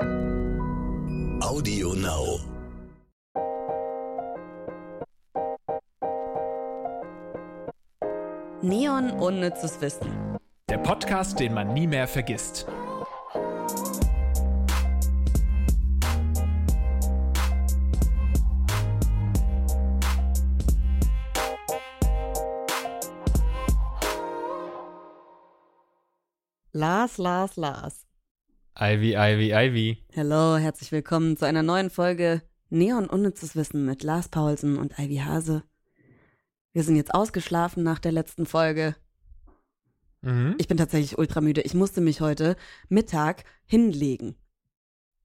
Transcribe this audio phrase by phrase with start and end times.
[0.00, 2.40] Audio Now.
[8.62, 10.38] Neon unnützes Wissen.
[10.68, 12.66] Der Podcast, den man nie mehr vergisst.
[26.72, 28.03] Lars, Lars, Lars.
[28.76, 29.98] Ivy, Ivy, Ivy.
[30.16, 35.18] Hallo, herzlich willkommen zu einer neuen Folge Neon unnützes Wissen mit Lars Paulsen und Ivy
[35.18, 35.62] Hase.
[36.72, 38.96] Wir sind jetzt ausgeschlafen nach der letzten Folge.
[40.22, 40.56] Mhm.
[40.58, 41.60] Ich bin tatsächlich ultramüde.
[41.60, 42.56] Ich musste mich heute
[42.88, 44.34] Mittag hinlegen.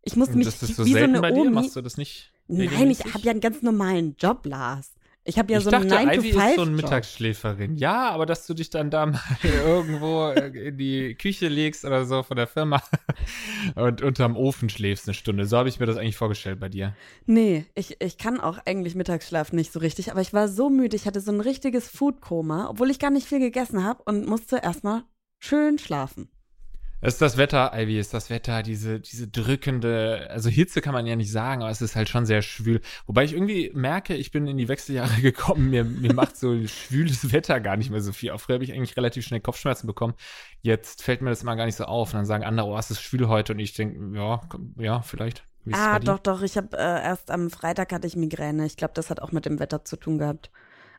[0.04, 1.42] Ich musste mich das ist so wie so eine bei dir?
[1.42, 1.50] Omi.
[1.50, 2.32] Machst du das nicht?
[2.48, 4.94] Nein, ich habe ja einen ganz normalen Job, Lars.
[5.30, 6.72] Ich habe ja ich so dachte, einen Ivy ist so 9-to-5 eine.
[6.72, 7.76] Mittagsschläferin.
[7.76, 12.06] Ja, aber dass du dich dann da mal irgendwo äh, in die Küche legst oder
[12.06, 12.82] so von der Firma
[13.76, 15.46] und unterm Ofen schläfst eine Stunde.
[15.46, 16.96] So habe ich mir das eigentlich vorgestellt bei dir.
[17.28, 20.96] Nee, ich, ich kann auch eigentlich Mittagsschlaf nicht so richtig, aber ich war so müde,
[20.96, 24.58] ich hatte so ein richtiges Foodkoma, obwohl ich gar nicht viel gegessen habe und musste
[24.58, 25.04] erstmal
[25.38, 26.32] schön schlafen.
[27.02, 30.94] Es ist das Wetter, Ivy, es ist das Wetter, diese, diese drückende, also Hitze kann
[30.94, 32.82] man ja nicht sagen, aber es ist halt schon sehr schwül.
[33.06, 37.32] Wobei ich irgendwie merke, ich bin in die Wechseljahre gekommen, mir, mir macht so schwüles
[37.32, 38.32] Wetter gar nicht mehr so viel.
[38.32, 40.14] Auch früher habe ich eigentlich relativ schnell Kopfschmerzen bekommen.
[40.62, 42.10] Jetzt fällt mir das immer gar nicht so auf.
[42.10, 43.54] Und dann sagen andere, oh, es ist schwül heute.
[43.54, 44.42] Und ich denke, ja,
[44.78, 45.44] ja, vielleicht.
[45.72, 48.66] Ah, doch, doch, ich habe äh, erst am Freitag hatte ich Migräne.
[48.66, 50.50] Ich glaube, das hat auch mit dem Wetter zu tun gehabt.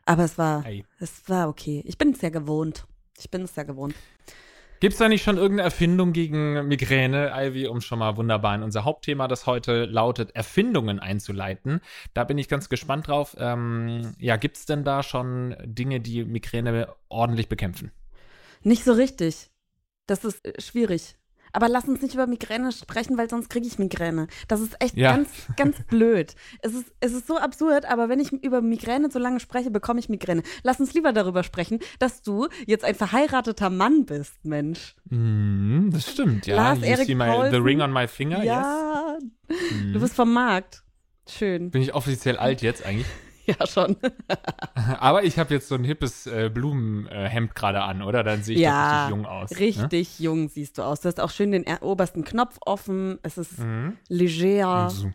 [0.05, 0.83] Aber es war, Ei.
[0.99, 1.83] es war okay.
[1.85, 2.87] Ich bin es ja gewohnt.
[3.19, 3.95] Ich bin es ja gewohnt.
[4.81, 8.63] Gibt es da nicht schon irgendeine Erfindung gegen Migräne, Ivy, um schon mal wunderbar in
[8.63, 11.81] unser Hauptthema, das heute lautet, Erfindungen einzuleiten?
[12.15, 13.35] Da bin ich ganz gespannt drauf.
[13.37, 17.91] Ähm, ja, gibt es denn da schon Dinge, die Migräne ordentlich bekämpfen?
[18.63, 19.51] Nicht so richtig.
[20.07, 21.15] Das ist äh, schwierig.
[21.53, 24.27] Aber lass uns nicht über Migräne sprechen, weil sonst kriege ich Migräne.
[24.47, 25.15] Das ist echt Ja.
[25.15, 26.35] ganz, ganz blöd.
[26.61, 29.99] Es ist, es ist so absurd, aber wenn ich über Migräne so lange spreche, bekomme
[29.99, 30.43] ich Migräne.
[30.63, 34.95] Lass uns lieber darüber sprechen, dass du jetzt ein verheirateter Mann bist, Mensch.
[35.09, 36.55] Mm, das stimmt, ja.
[36.55, 38.45] Lars Erik my, the ring on my finger, yes.
[38.45, 39.17] ja,
[39.49, 39.93] Mm.
[39.93, 40.83] du bist vom Markt.
[41.27, 41.71] Schön.
[41.71, 43.05] Bin ich offiziell alt jetzt eigentlich?
[43.59, 43.97] Ja, schon.
[44.99, 48.23] Aber ich habe jetzt so ein hippes äh, Blumenhemd gerade an, oder?
[48.23, 49.51] Dann sehe ich Ja, richtig jung aus.
[49.51, 49.59] Ne?
[49.59, 51.01] Richtig jung siehst du aus.
[51.01, 53.17] Du hast auch schön den er- obersten Knopf offen.
[53.23, 53.97] Es ist Mhm.
[54.09, 54.67] leger.
[54.67, 55.11] Also,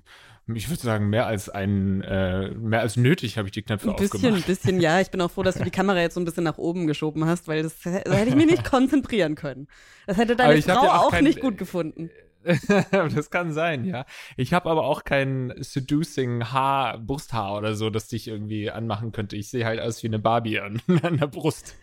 [0.54, 3.96] ich würde sagen, mehr als ein, äh, mehr als nötig habe ich die Knöpfe Ein
[3.96, 4.46] bisschen, ein aufgemacht.
[4.46, 5.00] bisschen, ja.
[5.00, 7.24] Ich bin auch froh, dass du die Kamera jetzt so ein bisschen nach oben geschoben
[7.26, 9.66] hast, weil das, da hätte ich mich nicht konzentrieren können.
[10.06, 12.10] Das hätte deine Frau auch auch kein- nicht gut gefunden.
[12.90, 14.06] das kann sein, ja.
[14.36, 19.36] Ich habe aber auch kein seducing Haar, Brusthaar oder so, das dich irgendwie anmachen könnte.
[19.36, 21.74] Ich sehe halt aus wie eine Barbie an, an der Brust.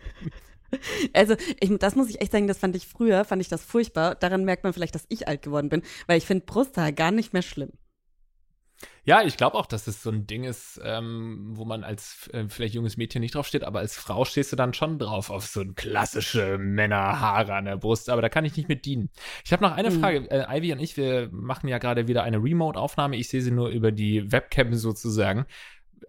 [1.12, 4.14] Also, ich, das muss ich echt sagen, das fand ich früher, fand ich das furchtbar.
[4.14, 7.32] Daran merkt man vielleicht, dass ich alt geworden bin, weil ich finde Brusthaar gar nicht
[7.32, 7.70] mehr schlimm.
[9.06, 12.44] Ja, ich glaube auch, dass es so ein Ding ist, ähm, wo man als äh,
[12.48, 15.46] vielleicht junges Mädchen nicht drauf steht, aber als Frau stehst du dann schon drauf auf
[15.46, 18.08] so ein klassische Männerhaare an der Brust.
[18.08, 19.10] Aber da kann ich nicht mit dienen.
[19.44, 20.00] Ich habe noch eine Mhm.
[20.00, 20.30] Frage.
[20.30, 23.16] Äh, Ivy und ich, wir machen ja gerade wieder eine Remote-Aufnahme.
[23.16, 25.44] Ich sehe sie nur über die Webcam sozusagen.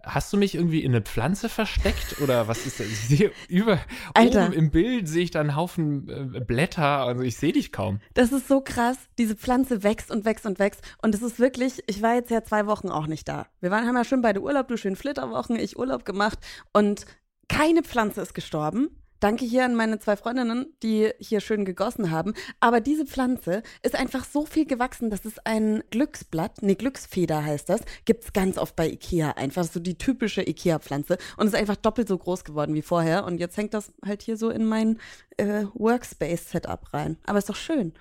[0.02, 2.86] Hast du mich irgendwie in eine Pflanze versteckt oder was ist das?
[2.86, 3.78] Ich sehe über
[4.14, 4.46] Alter.
[4.46, 8.00] oben im Bild sehe ich da einen Haufen äh, Blätter, also ich sehe dich kaum.
[8.14, 8.96] Das ist so krass.
[9.18, 10.82] Diese Pflanze wächst und wächst und wächst.
[11.02, 13.46] Und es ist wirklich, ich war jetzt ja zwei Wochen auch nicht da.
[13.60, 16.38] Wir waren, haben ja schon beide Urlaub, du schön Flitterwochen, ich Urlaub gemacht.
[16.72, 17.06] Und
[17.48, 18.90] keine Pflanze ist gestorben.
[19.20, 22.34] Danke hier an meine zwei Freundinnen, die hier schön gegossen haben.
[22.60, 27.68] Aber diese Pflanze ist einfach so viel gewachsen, dass es ein Glücksblatt, nee, Glücksfeder heißt
[27.68, 29.32] das, gibt's ganz oft bei Ikea.
[29.32, 31.18] Einfach so die typische Ikea-Pflanze.
[31.36, 33.24] Und ist einfach doppelt so groß geworden wie vorher.
[33.24, 34.98] Und jetzt hängt das halt hier so in mein
[35.36, 37.18] äh, Workspace-Setup rein.
[37.26, 37.94] Aber ist doch schön.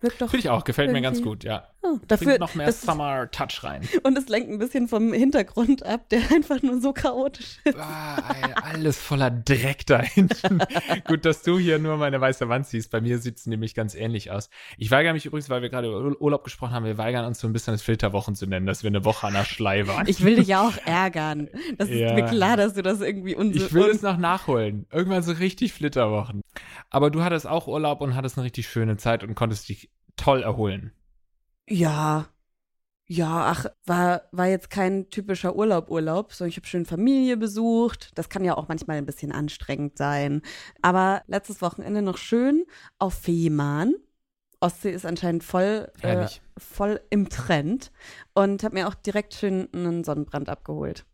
[0.00, 0.30] Wirkt doch.
[0.30, 1.68] Finde ich auch, gefällt mir ganz gut, ja.
[1.80, 3.82] Oh, dafür, Bringt noch mehr das, Summer Touch rein.
[4.02, 7.78] und es lenkt ein bisschen vom Hintergrund ab, der einfach nur so chaotisch ist.
[7.78, 8.16] Ah,
[8.64, 10.58] alles voller Dreck da hinten.
[11.06, 12.90] Gut, dass du hier nur meine weiße Wand siehst.
[12.90, 14.50] Bei mir sieht es nämlich ganz ähnlich aus.
[14.76, 17.38] Ich weigere mich übrigens, weil wir gerade über Ur- Urlaub gesprochen haben, wir weigern uns
[17.38, 20.08] so ein bisschen das Filterwochen zu nennen, dass wir eine Woche an der Schlei waren.
[20.08, 21.48] Ich will dich ja auch ärgern.
[21.78, 22.12] Das ist Ja.
[22.14, 24.86] mir klar, dass du das irgendwie unso Ich will es noch nachholen.
[24.92, 26.42] Irgendwann so richtig Flitterwochen.
[26.90, 30.42] Aber du hattest auch Urlaub und hattest eine richtig schöne Zeit und konntest dich toll
[30.42, 30.92] erholen.
[31.68, 32.28] Ja.
[33.10, 38.10] Ja, ach, war, war jetzt kein typischer Urlaub-Urlaub, sondern ich habe schön Familie besucht.
[38.16, 40.42] Das kann ja auch manchmal ein bisschen anstrengend sein.
[40.82, 42.66] Aber letztes Wochenende noch schön
[42.98, 43.94] auf Fehmarn.
[44.60, 46.26] Ostsee ist anscheinend voll, äh,
[46.58, 47.92] voll im Trend.
[48.34, 51.06] Und habe mir auch direkt schön einen Sonnenbrand abgeholt.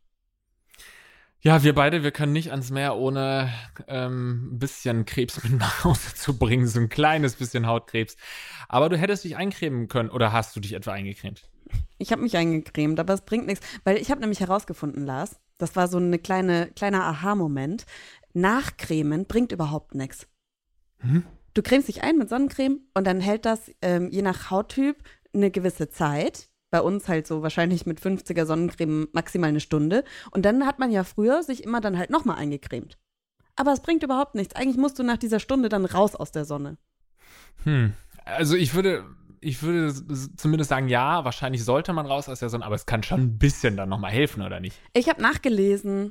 [1.46, 3.52] Ja, wir beide, wir können nicht ans Meer, ohne
[3.87, 8.17] ähm, ein bisschen Krebs mit nach Hause zu bringen, so ein kleines bisschen Hautkrebs.
[8.67, 11.46] Aber du hättest dich eincremen können oder hast du dich etwa eingecremt?
[11.99, 15.76] Ich habe mich eingecremt, aber es bringt nichts, weil ich habe nämlich herausgefunden, Lars, das
[15.76, 17.85] war so eine kleine kleiner Aha-Moment.
[18.32, 20.26] Nachcremen bringt überhaupt nichts.
[21.00, 21.25] Hm?
[21.52, 24.96] Du cremst dich ein mit Sonnencreme und dann hält das ähm, je nach Hauttyp
[25.35, 26.49] eine gewisse Zeit.
[26.75, 30.03] Bei uns halt so wahrscheinlich mit 50er Sonnencreme maximal eine Stunde.
[30.32, 32.99] Und dann hat man ja früher sich immer dann halt nochmal eingecremt.
[33.55, 34.56] Aber es bringt überhaupt nichts.
[34.56, 36.76] Eigentlich musst du nach dieser Stunde dann raus aus der Sonne.
[37.62, 37.93] Hm.
[38.25, 39.05] Also ich würde,
[39.41, 39.94] ich würde
[40.37, 43.38] zumindest sagen, ja, wahrscheinlich sollte man raus aus der Sonne, aber es kann schon ein
[43.38, 44.77] bisschen dann nochmal helfen, oder nicht?
[44.94, 46.11] Ich habe nachgelesen.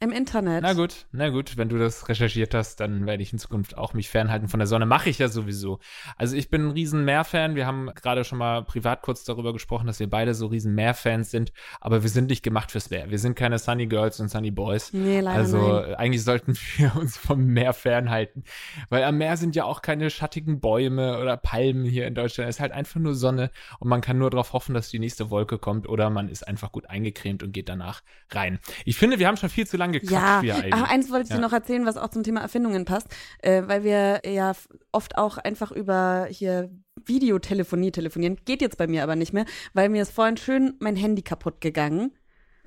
[0.00, 0.62] Im Internet.
[0.62, 3.94] Na gut, na gut, wenn du das recherchiert hast, dann werde ich in Zukunft auch
[3.94, 4.86] mich fernhalten von der Sonne.
[4.86, 5.78] Mache ich ja sowieso.
[6.16, 7.54] Also ich bin ein riesen Meerfan.
[7.54, 11.30] Wir haben gerade schon mal privat kurz darüber gesprochen, dass wir beide so riesen Meerfans
[11.30, 13.10] sind, aber wir sind nicht gemacht fürs Meer.
[13.10, 14.92] Wir sind keine Sunny Girls und Sunny Boys.
[14.92, 15.94] Nee, leider also nein.
[15.94, 18.44] eigentlich sollten wir uns vom Meer fernhalten,
[18.90, 22.50] weil am Meer sind ja auch keine schattigen Bäume oder Palmen hier in Deutschland.
[22.50, 25.30] Es ist halt einfach nur Sonne und man kann nur darauf hoffen, dass die nächste
[25.30, 28.58] Wolke kommt oder man ist einfach gut eingecremt und geht danach rein.
[28.84, 30.12] Ich finde, wir haben schon viel zu lange gequatscht.
[30.12, 31.36] Ja, wir ach, eins wollte ich Ja.
[31.36, 33.08] dir noch erzählen, was auch zum Thema Erfindungen passt,
[33.42, 34.52] äh, weil wir ja
[34.92, 36.70] oft auch einfach über hier
[37.06, 38.36] Videotelefonie telefonieren.
[38.44, 41.60] Geht jetzt bei mir aber nicht mehr, weil mir ist vorhin schön mein Handy kaputt
[41.60, 42.12] gegangen.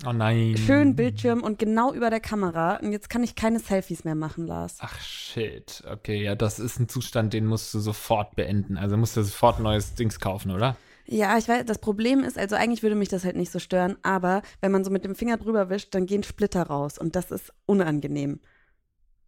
[0.06, 0.56] Oh nein.
[0.58, 2.76] Schön Bildschirm und genau über der Kamera.
[2.78, 4.78] Und jetzt kann ich keine Selfies mehr machen, Lars.
[4.80, 5.84] Ach shit.
[5.92, 8.78] Okay, ja, das ist ein Zustand, den musst du sofort beenden.
[8.78, 10.78] Also musst du sofort neues Dings kaufen, oder?
[11.10, 13.98] Ja, ich weiß, das Problem ist, also eigentlich würde mich das halt nicht so stören,
[14.04, 17.32] aber wenn man so mit dem Finger drüber wischt, dann gehen Splitter raus und das
[17.32, 18.42] ist unangenehm.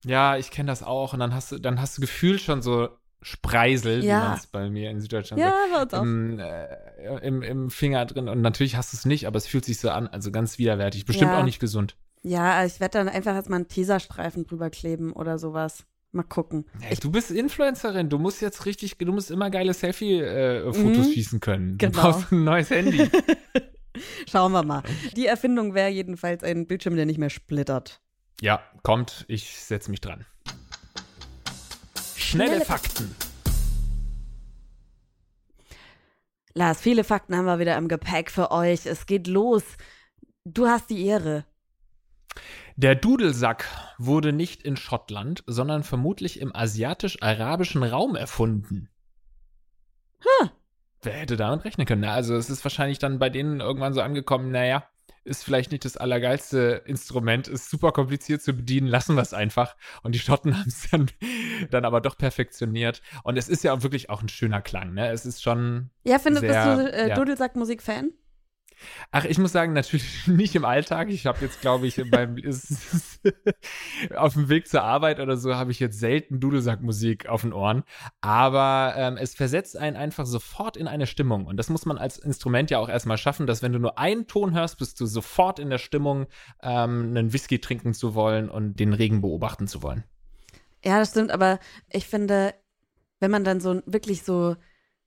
[0.05, 1.13] Ja, ich kenne das auch.
[1.13, 2.89] Und dann hast du, dann hast du gefühlt schon so
[3.21, 4.19] Spreisel, wie Ja.
[4.29, 5.53] man es bei mir in Süddeutschland Ja,
[5.89, 5.93] sagt.
[5.93, 8.29] Im, äh, im, im Finger drin.
[8.29, 11.05] Und natürlich hast du es nicht, aber es fühlt sich so an, also ganz widerwärtig.
[11.05, 11.39] Bestimmt Ja.
[11.39, 11.97] auch nicht gesund.
[12.23, 15.85] Ja, ich werde dann einfach jetzt mal einen Teserstreifen drüber kleben oder sowas.
[16.11, 16.65] Mal gucken.
[16.81, 21.13] Hey, du bist Influencerin, du musst jetzt richtig, du musst immer geile Selfie-Fotos Mhm.
[21.13, 21.77] schießen können.
[21.77, 22.01] Du Genau.
[22.01, 23.07] brauchst ein neues Handy.
[24.31, 24.81] Schauen wir mal.
[25.15, 28.01] Die Erfindung wäre jedenfalls ein Bildschirm, der nicht mehr splittert.
[28.41, 30.25] ja, kommt, ich setze mich dran.
[32.15, 33.15] Schnelle, Schnelle Fakten.
[36.53, 38.85] Lars, viele Fakten haben wir wieder im Gepäck für euch.
[38.85, 39.63] Es geht los.
[40.45, 41.45] Du hast die Ehre.
[42.79, 43.65] Der Dudelsack
[43.97, 48.87] wurde nicht in Schottland, sondern vermutlich im asiatisch-arabischen Raum erfunden.
[50.23, 50.47] Huh.
[51.01, 52.03] Wer hätte damit rechnen können?
[52.03, 54.85] Na, Also es ist wahrscheinlich dann bei denen irgendwann so angekommen, naja,
[55.25, 59.75] ist vielleicht nicht das allergeilste Instrument, ist super kompliziert zu bedienen, lassen wir es einfach.
[60.03, 61.11] Und die Schotten haben es dann,
[61.71, 63.01] dann aber doch perfektioniert.
[63.23, 65.11] Und es ist ja auch wirklich auch ein schöner Klang, ne?
[65.11, 67.15] Es ist schon Ja, findest Sehr, bist du äh, ja.
[67.15, 68.13] Dudelsack-Musik-Fan?
[69.11, 71.09] Ach, ich muss sagen, natürlich nicht im Alltag.
[71.09, 73.19] Ich habe jetzt, glaube ich, beim ist-
[74.15, 77.83] auf dem Weg zur Arbeit oder so habe ich jetzt selten Dudelsackmusik auf den Ohren.
[78.21, 81.45] Aber ähm, es versetzt einen einfach sofort in eine Stimmung.
[81.45, 84.27] Und das muss man als Instrument ja auch erstmal schaffen, dass wenn du nur einen
[84.27, 86.27] Ton hörst, bist du sofort in der Stimmung,
[86.61, 90.03] ähm, einen Whisky trinken zu wollen und den Regen beobachten zu wollen.
[90.83, 91.59] Ja, das stimmt, aber
[91.89, 92.53] ich finde,
[93.19, 94.55] wenn man dann so wirklich so,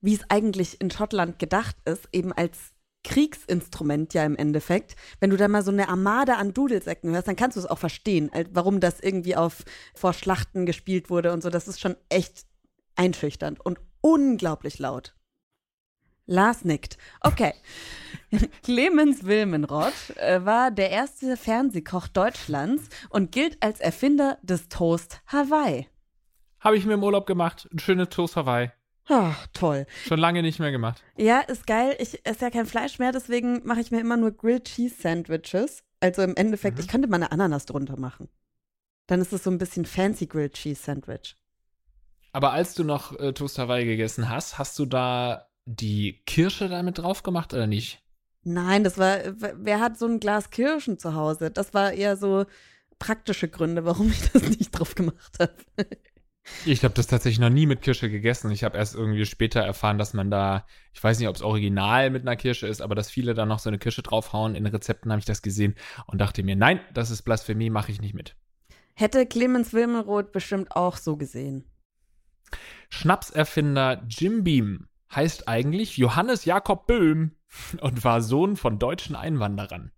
[0.02, 2.72] wie es eigentlich in Schottland gedacht ist, eben als
[3.04, 7.36] Kriegsinstrument ja im Endeffekt, wenn du da mal so eine Armada an Dudelsäcken hörst, dann
[7.36, 9.64] kannst du es auch verstehen, warum das irgendwie auf
[9.94, 11.50] vor Schlachten gespielt wurde und so.
[11.50, 12.46] Das ist schon echt
[12.96, 15.14] einschüchternd und unglaublich laut.
[16.26, 16.98] Lars nickt.
[17.20, 17.52] Okay.
[18.62, 25.88] Clemens Wilmenrod äh, war der erste Fernsehkoch Deutschlands und gilt als Erfinder des Toast Hawaii.
[26.60, 27.68] Habe ich mir im Urlaub gemacht.
[27.72, 28.70] Ein schönes Toast Hawaii.
[29.08, 29.86] Ah, toll.
[30.06, 31.02] Schon lange nicht mehr gemacht.
[31.16, 31.96] Ja, ist geil.
[31.98, 35.82] Ich esse ja kein Fleisch mehr, deswegen mache ich mir immer nur Grilled Cheese Sandwiches.
[36.00, 36.80] Also im Endeffekt, Mhm.
[36.82, 38.28] ich könnte mal eine Ananas drunter machen.
[39.08, 41.36] Dann ist es so ein bisschen fancy Grilled Cheese Sandwich.
[42.32, 46.98] Aber als du noch äh, Toast Hawaii gegessen hast, hast du da die Kirsche damit
[46.98, 48.02] drauf gemacht oder nicht?
[48.44, 51.50] Nein, das war, wer hat so ein Glas Kirschen zu Hause?
[51.50, 52.46] Das war eher so
[52.98, 55.54] praktische Gründe, warum ich das nicht drauf gemacht habe.
[56.64, 58.50] Ich habe das tatsächlich noch nie mit Kirsche gegessen.
[58.50, 62.10] Ich habe erst irgendwie später erfahren, dass man da, ich weiß nicht, ob es original
[62.10, 64.54] mit einer Kirsche ist, aber dass viele da noch so eine Kirsche draufhauen.
[64.54, 68.00] In Rezepten habe ich das gesehen und dachte mir, nein, das ist Blasphemie, mache ich
[68.00, 68.36] nicht mit.
[68.94, 71.64] Hätte Clemens Wilmenroth bestimmt auch so gesehen.
[72.90, 77.32] Schnapserfinder Jim Beam heißt eigentlich Johannes Jakob Böhm
[77.80, 79.92] und war Sohn von deutschen Einwanderern.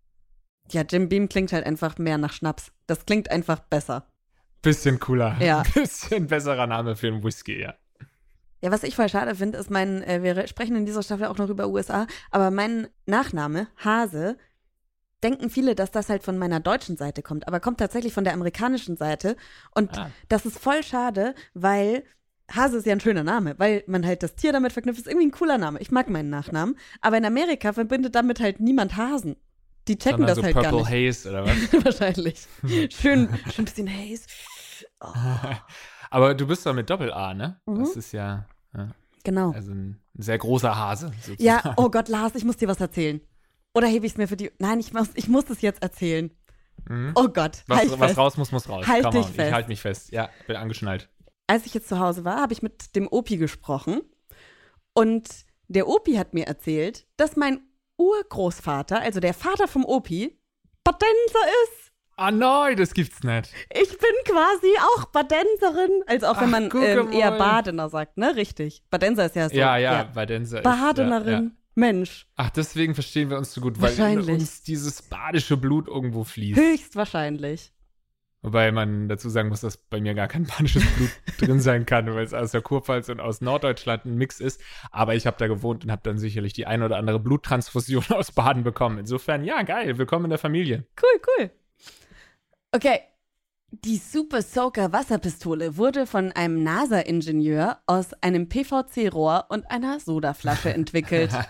[0.71, 2.73] Ja, Jim Beam klingt halt einfach mehr nach Schnaps.
[2.87, 4.07] Das klingt einfach besser.
[4.65, 5.37] Bisschen cooler.
[5.41, 5.63] Ja.
[5.75, 7.75] Bisschen besserer Name für einen Whisky, ja.
[8.61, 11.37] Ja, was ich voll schade finde, ist mein, äh, wir sprechen in dieser Staffel auch
[11.37, 14.39] noch über USA, aber mein Nachname, Hase,
[15.23, 18.33] denken viele, dass das halt von meiner deutschen Seite kommt, aber kommt tatsächlich von der
[18.33, 19.37] amerikanischen Seite.
[19.75, 20.11] Und Ah.
[20.29, 22.05] das ist voll schade, weil
[22.51, 24.99] Hase ist ja ein schöner Name, weil man halt das Tier damit verknüpft.
[25.01, 25.79] Ist irgendwie ein cooler Name.
[25.81, 26.77] Ich mag meinen Nachnamen.
[27.01, 29.37] Aber in Amerika verbindet damit halt niemand Hasen.
[29.89, 31.09] Die checken Sondern das so halt Purple gar nicht.
[31.11, 31.57] Haze oder was?
[31.85, 32.47] Wahrscheinlich.
[32.95, 34.25] Schön, schön ein bisschen Haze.
[36.11, 37.61] Aber du bist doch mit Doppel-A, ne?
[37.67, 37.81] Mhm.
[37.81, 38.47] Das ist ja,
[38.77, 38.89] ja
[39.25, 39.53] Genau.
[39.53, 41.09] also ein sehr großer Hase.
[41.21, 41.43] Sozusagen.
[41.43, 43.21] Ja, oh Gott, Lars, ich muss dir was erzählen.
[43.75, 44.53] Oder hebe ich es mir für die.
[44.59, 46.31] Nein, ich muss, ich muss es jetzt erzählen.
[46.89, 47.13] Mhm.
[47.17, 48.19] Oh Gott, Was, halt was fest.
[48.19, 48.87] raus muss, muss raus.
[48.87, 49.49] Halt Come dich on, fest.
[49.49, 50.13] Ich halte mich fest.
[50.13, 51.09] Ja, bin angeschnallt.
[51.47, 54.03] Als ich jetzt zu Hause war, habe ich mit dem Opi gesprochen.
[54.93, 55.29] Und
[55.69, 57.61] der Opi hat mir erzählt, dass mein
[57.97, 60.39] Urgroßvater, also der Vater vom Opi,
[60.85, 61.93] Badenser ist.
[62.17, 63.53] Ah nein, das gibt's nicht.
[63.71, 66.03] Ich bin quasi auch Badenserin.
[66.07, 67.33] Also auch wenn man ähm, eher.
[67.33, 68.37] Badener sagt, ne?
[68.37, 68.83] Richtig.
[68.91, 69.57] Badenser ist ja so.
[69.57, 71.33] ja, ja, bei Denser ist, Badenerin.
[71.33, 71.51] Ja, ja.
[71.77, 76.23] Mensch, Ach, deswegen verstehen wir uns so gut, weil in uns dieses badische Blut irgendwo
[76.23, 76.57] fließt.
[76.57, 77.73] höchstwahrscheinlich.
[78.43, 82.15] Wobei man dazu sagen muss, dass bei mir gar kein badisches Blut drin sein kann,
[82.15, 84.61] weil es aus der Kurpfalz und aus Norddeutschland ein Mix ist.
[84.93, 88.31] Aber ich habe da gewohnt und habe dann sicherlich die ein oder andere Bluttransfusion aus
[88.31, 88.99] Baden bekommen.
[88.99, 90.85] Insofern, ja, geil, willkommen in der Familie.
[91.03, 91.51] Cool, cool.
[92.75, 93.01] Okay.
[93.71, 101.31] Die Super Soaker Wasserpistole wurde von einem NASA-Ingenieur aus einem PVC-Rohr und einer Sodaflasche entwickelt.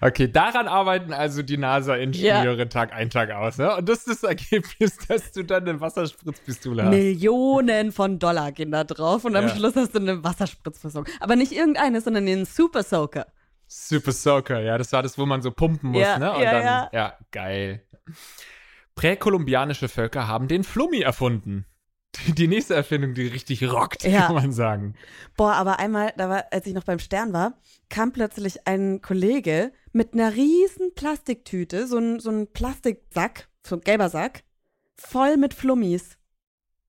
[0.00, 3.58] Okay, daran arbeiten also die NASA-Ingenieure Tag ein, Tag aus.
[3.58, 3.76] Ne?
[3.76, 6.90] Und das ist das Ergebnis, dass du dann eine Wasserspritzpistole hast.
[6.90, 9.56] Millionen von Dollar gehen da drauf und am Ja.
[9.56, 11.12] Schluss hast du eine Wasserspritzversorgung.
[11.18, 13.26] Aber nicht irgendeine, sondern den Super Soaker.
[13.66, 16.32] Super Soaker, ja, das war das, wo man so pumpen muss, Ja, ne?
[16.32, 16.90] Und ja, dann, ja.
[16.92, 17.82] ja, geil.
[19.00, 21.64] Präkolumbianische Völker haben den Flummi erfunden.
[22.36, 24.26] Die, nächste Erfindung, die richtig rockt, Ja.
[24.26, 24.94] kann man sagen.
[25.38, 27.54] Boah, aber einmal, da war, als ich noch beim Stern war,
[27.88, 33.80] kam plötzlich ein Kollege mit einer riesen Plastiktüte, so ein, so ein Plastiksack, so ein
[33.80, 34.42] gelber Sack,
[34.98, 36.18] voll mit Flummis.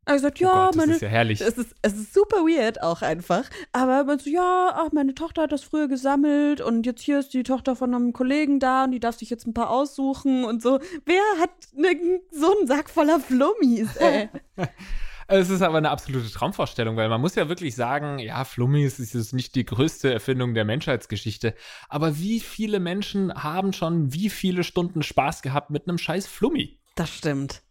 [0.08, 1.42] Hat gesagt, Oh ja, Gott, das meine, ist ja herrlich.
[1.42, 3.44] es ist, es ist super weird auch einfach.
[3.72, 7.34] Aber man so, ja, ach, meine Tochter hat das früher gesammelt und jetzt hier ist
[7.34, 10.62] die Tochter von einem Kollegen da und die darf sich jetzt ein paar aussuchen und
[10.62, 10.80] so.
[11.06, 14.30] Wer hat ne, so einen Sack voller Flummis, ey?
[15.34, 19.14] Es ist aber eine absolute Traumvorstellung, weil man muss ja wirklich sagen, ja, Flummis ist
[19.14, 21.56] jetzt nicht die größte Erfindung der Menschheitsgeschichte,
[21.88, 26.82] aber wie viele Menschen haben schon wie viele Stunden Spaß gehabt mit einem scheiß Flummi?
[26.96, 27.62] Das stimmt.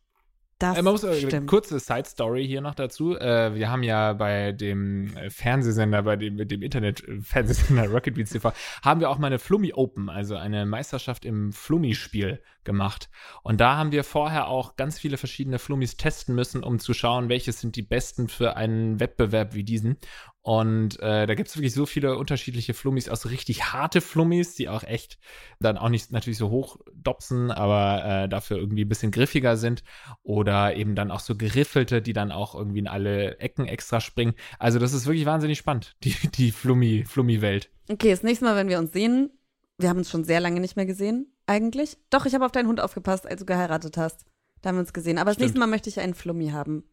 [0.60, 1.48] Das Äh, man muss, äh, stimmt.
[1.48, 3.16] kurze Side-Story hier noch dazu.
[3.16, 8.30] Äh, wir haben ja bei dem äh, Fernsehsender, bei dem, mit dem Internet-Fernsehsender Rocket Beats
[8.30, 8.52] TV,
[8.84, 13.10] haben wir auch mal eine Flummi Open, also eine Meisterschaft im Flummi-Spiel gemacht.
[13.42, 17.28] Und da haben wir vorher auch ganz viele verschiedene Flummis testen müssen, um zu schauen,
[17.28, 19.96] welche sind die besten für einen Wettbewerb wie diesen.
[20.42, 24.54] Und äh, da gibt es wirklich so viele unterschiedliche Flummis, auch so richtig harte Flummis,
[24.54, 25.18] die auch echt
[25.60, 29.82] dann auch nicht natürlich so hoch dopsen, aber äh, dafür irgendwie ein bisschen griffiger sind.
[30.22, 34.34] Oder eben dann auch so geriffelte, die dann auch irgendwie in alle Ecken extra springen.
[34.58, 37.70] Also das ist wirklich wahnsinnig spannend, die, die Flummi, Flummi-Welt.
[37.90, 39.30] Okay, das nächste Mal, wenn wir uns sehen,
[39.78, 41.98] wir haben uns schon sehr lange nicht mehr gesehen, eigentlich.
[42.10, 44.24] Doch, ich habe auf deinen Hund aufgepasst, als du geheiratet hast.
[44.62, 45.18] Da haben wir uns gesehen.
[45.18, 45.46] Aber das Stimmt.
[45.48, 46.84] nächste Mal möchte ich einen Flummi haben.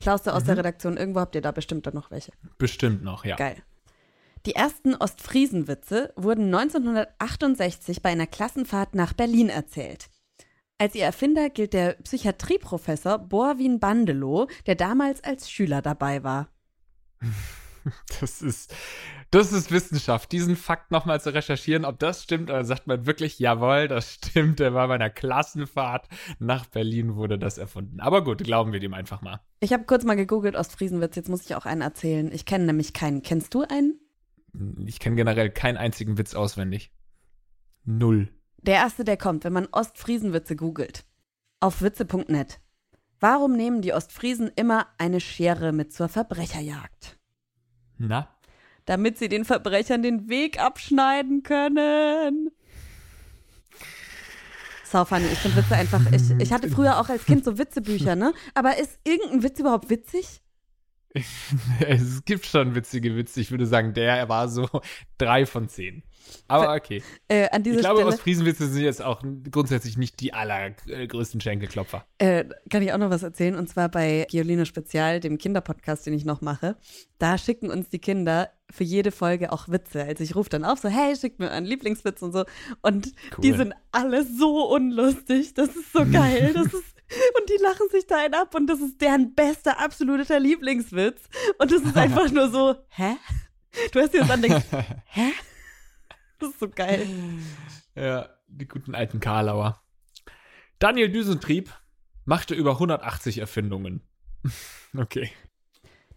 [0.00, 0.46] Klaus aus Mhm.
[0.46, 2.32] der Redaktion, irgendwo habt ihr da bestimmt dann noch welche.
[2.58, 3.36] Bestimmt noch, ja.
[3.36, 3.56] Geil.
[4.46, 10.10] Die ersten Ostfriesenwitze wurden 1968 bei einer Klassenfahrt nach Berlin erzählt.
[10.78, 16.48] Als ihr Erfinder gilt der Psychiatrieprofessor Borwin Bandelow, der damals als Schüler dabei war.
[18.20, 18.72] Das ist,
[19.32, 22.50] das ist Wissenschaft, diesen Fakt nochmal zu recherchieren, ob das stimmt.
[22.50, 26.06] Oder sagt man wirklich, jawohl, das stimmt, der war bei einer Klassenfahrt
[26.38, 27.98] nach Berlin, wurde das erfunden.
[28.00, 29.40] Aber gut, glauben wir dem einfach mal.
[29.60, 32.30] Ich habe kurz mal gegoogelt Ostfriesenwitz, jetzt muss ich auch einen erzählen.
[32.30, 33.22] Ich kenne nämlich keinen.
[33.22, 33.98] Kennst du einen?
[34.86, 36.92] Ich kenne generell keinen einzigen Witz auswendig.
[37.84, 38.28] Null.
[38.58, 41.06] Der erste, der kommt, wenn man Ostfriesenwitze googelt.
[41.58, 42.60] Auf witze.net.
[43.18, 47.18] Warum nehmen die Ostfriesen immer eine Schere mit zur Verbrecherjagd?
[47.96, 48.31] Na?
[48.86, 52.50] Damit sie den Verbrechern den Weg abschneiden können.
[54.84, 55.24] Sau funny.
[55.32, 56.00] Ich finde Witze einfach.
[56.12, 58.34] Ich, ich hatte früher auch als Kind so Witzebücher, ne?
[58.54, 60.42] Aber ist irgendein Witz überhaupt witzig?
[61.80, 63.40] Es gibt schon witzige Witze.
[63.40, 64.68] Ich würde sagen, der war so
[65.18, 66.02] drei von zehn.
[66.48, 67.02] Aber okay.
[67.28, 72.04] Äh, an dieser Ich glaube, Stelle Ostfriesenwitze sind jetzt auch grundsätzlich nicht die allergrößten Schenkelklopfer.
[72.18, 73.54] äh, kann ich auch noch was erzählen.
[73.56, 76.76] Und zwar bei Gioline Spezial, dem Kinderpodcast, den ich noch mache.
[77.18, 80.02] Da schicken uns die Kinder für jede Folge auch Witze.
[80.04, 82.44] Also ich rufe dann auf, so, hey, schickt mir einen Lieblingswitz und so.
[82.80, 83.12] Und
[83.42, 83.56] die Cool.
[83.58, 85.54] sind alle so unlustig.
[85.54, 86.52] Das ist so geil.
[86.54, 86.74] Das ist,
[87.38, 91.20] und die lachen sich da einen ab und das ist deren bester, absoluter Lieblingswitz.
[91.58, 93.16] Und das ist einfach nur so, hä?
[93.92, 94.64] Du hast dir das an denkst,
[95.06, 95.32] hä?
[96.42, 97.06] Das ist so geil.
[97.94, 99.80] Ja, die guten alten Karlauer.
[100.80, 101.70] Daniel Düsentrieb
[102.24, 104.02] machte über 180 Erfindungen.
[104.98, 105.30] okay.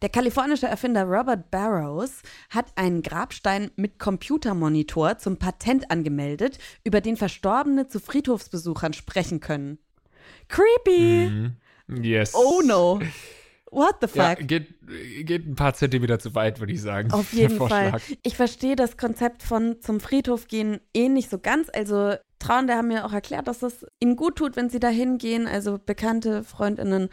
[0.01, 7.17] Der kalifornische Erfinder Robert Barrows hat einen Grabstein mit Computermonitor zum Patent angemeldet, über den
[7.17, 9.77] Verstorbene zu Friedhofsbesuchern sprechen können.
[10.47, 11.29] Creepy!
[11.29, 12.03] Mhm.
[12.03, 12.33] Yes.
[12.33, 12.99] Oh no.
[13.75, 14.47] What the Ja, fuck?
[14.47, 14.67] geht,
[15.25, 17.11] geht ein paar Zentimeter zu weit, würde ich sagen.
[17.11, 17.97] Auf jeden Fall.
[18.23, 21.69] Ich verstehe das Konzept von zum Friedhof gehen eh nicht so ganz.
[21.73, 25.45] Also Trauernde haben mir auch erklärt, dass es ihnen gut tut, wenn sie da hingehen,
[25.47, 27.09] also bekannte Freundinnen.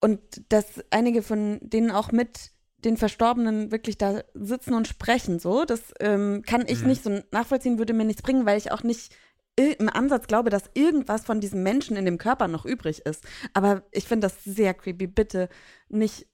[0.00, 2.50] Und dass einige von denen auch mit
[2.84, 5.38] den Verstorbenen wirklich da sitzen und sprechen.
[5.38, 6.86] So, das ähm, kann ich Mhm.
[6.88, 9.14] nicht so nachvollziehen, würde mir nichts bringen, weil ich auch nicht
[9.56, 13.26] im Ansatz glaube, dass irgendwas von diesem Menschen in dem Körper noch übrig ist.
[13.54, 15.06] Aber ich finde das sehr creepy.
[15.06, 15.48] Bitte
[15.88, 16.26] nicht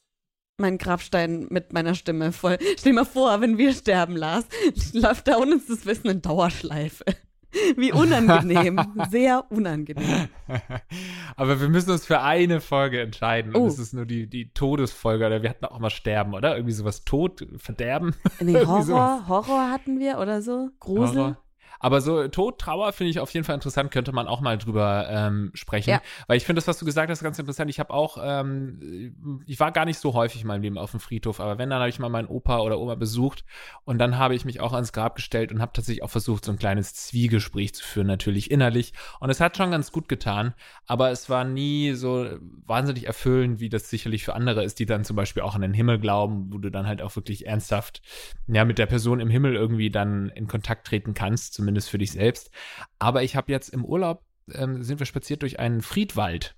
[0.59, 2.59] meinen Grabstein mit meiner Stimme voll.
[2.79, 4.47] Stell dir mal vor, wenn wir sterben, Lars,
[4.93, 7.05] läuft da uns das Wissen in Dauerschleife.
[7.77, 8.81] Wie unangenehm.
[9.11, 10.29] Sehr unangenehm.
[11.37, 13.55] Aber wir müssen uns für eine Folge entscheiden.
[13.55, 13.61] Oh.
[13.61, 15.27] Und es ist nur die, die Todesfolge.
[15.27, 16.57] Oder wir hatten auch mal Sterben, oder?
[16.57, 18.15] Irgendwie sowas Tod, Verderben.
[18.41, 19.29] Nee, Horror.
[19.29, 20.71] Horror hatten wir oder so.
[20.81, 21.17] Grusel.
[21.17, 21.42] Horror.
[21.83, 25.07] Aber so Tod, Trauer finde ich auf jeden Fall interessant, könnte man auch mal drüber
[25.11, 25.91] ähm, sprechen.
[25.91, 26.01] Ja.
[26.29, 27.69] Weil ich finde das, was du gesagt hast, ganz interessant.
[27.69, 31.01] Ich habe auch, ähm, ich war gar nicht so häufig in meinem Leben auf dem
[31.01, 33.45] Friedhof, aber wenn, dann habe ich mal meinen Opa oder Oma besucht
[33.85, 36.53] und dann habe ich mich auch ans Grab gestellt und habe tatsächlich auch versucht, so
[36.53, 38.93] ein kleines Zwiegespräch zu führen, natürlich innerlich.
[39.19, 40.55] Und es hat schon ganz gut getan,
[40.87, 42.29] aber es war nie so
[42.65, 45.75] wahnsinnig erfüllend, wie das sicherlich für andere ist, die dann zum Beispiel auch an den
[45.75, 48.03] Himmel glauben, wo du dann halt auch wirklich ernsthaft
[48.47, 52.13] ja, mit der Person im Himmel irgendwie dann in Kontakt treten kannst, zumindest für dich
[52.13, 52.51] selbst.
[52.99, 56.57] Aber ich habe jetzt im Urlaub, ähm, sind wir spaziert durch einen Friedwald.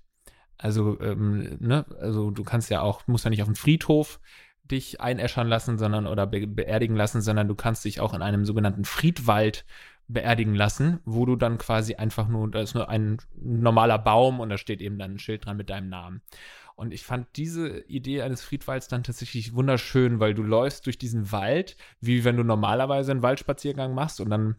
[0.57, 4.19] Also, ähm, ne, also du kannst ja auch, musst ja nicht auf dem Friedhof
[4.63, 8.45] dich einäschern lassen, sondern oder be beerdigen lassen, sondern du kannst dich auch in einem
[8.45, 9.65] sogenannten Friedwald
[10.07, 14.49] beerdigen lassen, wo du dann quasi einfach nur, da ist nur ein normaler Baum und
[14.49, 16.21] da steht eben dann ein Schild dran mit deinem Namen.
[16.75, 21.31] Und ich fand diese Idee eines Friedwalds dann tatsächlich wunderschön, weil du läufst durch diesen
[21.31, 24.57] Wald, wie wenn du normalerweise einen Waldspaziergang machst und dann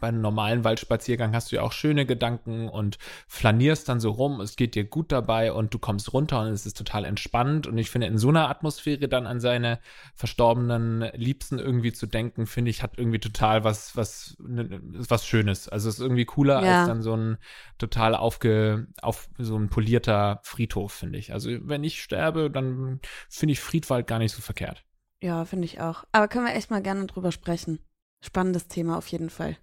[0.00, 4.40] bei einem normalen Waldspaziergang hast du ja auch schöne Gedanken und flanierst dann so rum,
[4.40, 7.66] es geht dir gut dabei und du kommst runter und es ist total entspannt.
[7.66, 9.78] Und ich finde, in so einer Atmosphäre dann an seine
[10.14, 15.68] verstorbenen Liebsten irgendwie zu denken, finde ich, hat irgendwie total was, was, ne, was Schönes.
[15.68, 16.80] Also es ist irgendwie cooler Ja.
[16.80, 17.38] als dann so ein
[17.78, 21.32] total aufge, auf, so ein polierter Friedhof, finde ich.
[21.32, 24.84] Also wenn ich sterbe, dann finde ich Friedwald gar nicht so verkehrt.
[25.22, 26.04] Ja, finde ich auch.
[26.12, 27.78] Aber können wir echt mal gerne drüber sprechen.
[28.20, 29.56] Spannendes Thema auf jeden Fall.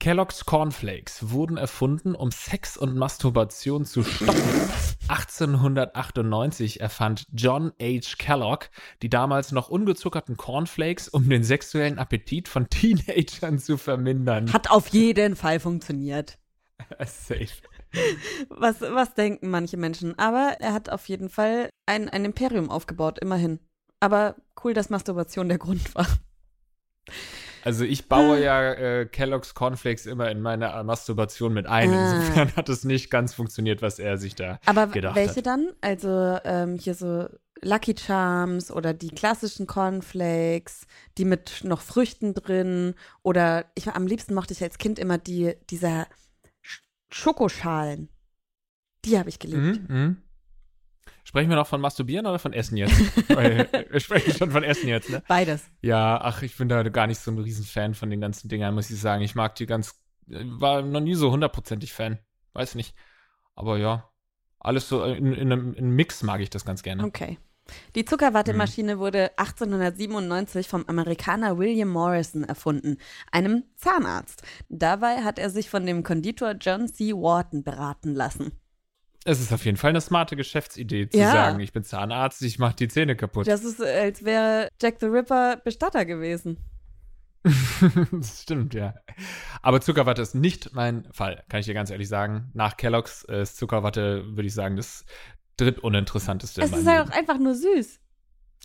[0.00, 4.40] Kellogg's Cornflakes wurden erfunden, um Sex und Masturbation zu stoppen.
[5.08, 8.16] 1898 erfand John H.
[8.16, 8.70] Kellogg
[9.02, 14.50] die damals noch ungezuckerten Cornflakes, um den sexuellen Appetit von Teenagern zu vermindern.
[14.54, 16.38] Hat auf jeden Fall funktioniert.
[17.00, 17.48] Safe.
[18.48, 20.18] Was, was denken manche Menschen?
[20.18, 23.60] Aber er hat auf jeden Fall ein, ein Imperium aufgebaut, immerhin.
[24.00, 26.06] Aber cool, dass Masturbation der Grund war.
[27.64, 31.90] Also ich baue ja äh, Kellogg's Cornflakes immer in meine Masturbation mit ein.
[31.92, 32.16] Ah.
[32.16, 35.46] Insofern hat es nicht ganz funktioniert, was er sich da Aber gedacht welche hat.
[35.46, 35.68] dann?
[35.80, 37.28] Also ähm, hier so
[37.62, 40.86] Lucky Charms oder die klassischen Cornflakes,
[41.18, 42.94] die mit noch Früchten drin.
[43.22, 46.06] Oder ich am liebsten mochte ich als Kind immer die, diese
[46.62, 48.08] Sch Schokoschalen.
[49.04, 49.88] Die habe ich geliebt.
[49.88, 50.22] Mhm, mhm.
[51.30, 53.28] Sprechen wir noch von Masturbieren oder von Essen jetzt?
[53.28, 55.22] Weil wir sprechen schon von Essen jetzt, ne?
[55.28, 55.70] Beides.
[55.80, 58.90] Ja, ach, ich bin da gar nicht so ein Riesenfan von den ganzen Dingern, muss
[58.90, 59.22] ich sagen.
[59.22, 59.94] Ich mag die ganz,
[60.26, 62.18] war noch nie so hundertprozentig Fan.
[62.52, 62.96] Weiß nicht.
[63.54, 64.10] Aber ja,
[64.58, 67.04] alles so in, in, einem, in einem Mix mag ich das ganz gerne.
[67.04, 67.38] Okay.
[67.94, 72.98] Die Zuckerwattemaschine wurde 1897 vom Amerikaner William Morrison erfunden,
[73.30, 74.42] einem Zahnarzt.
[74.68, 77.12] Dabei hat er sich von dem Konditor John C.
[77.12, 78.50] Wharton beraten lassen.
[79.24, 81.30] Es ist auf jeden Fall eine smarte Geschäftsidee zu Ja.
[81.30, 83.46] sagen, ich bin Zahnarzt, ich mache die Zähne kaputt.
[83.46, 86.56] Das ist, äh, als wäre Jack the Ripper Bestatter gewesen.
[88.12, 88.94] das stimmt, ja.
[89.62, 92.50] Aber Zuckerwatte ist nicht mein Fall, kann ich dir ganz ehrlich sagen.
[92.54, 95.04] Nach Kellogg's äh, ist Zuckerwatte, würde ich sagen, das
[95.56, 98.00] drittuninteressanteste in Es ist halt auch einfach nur süß.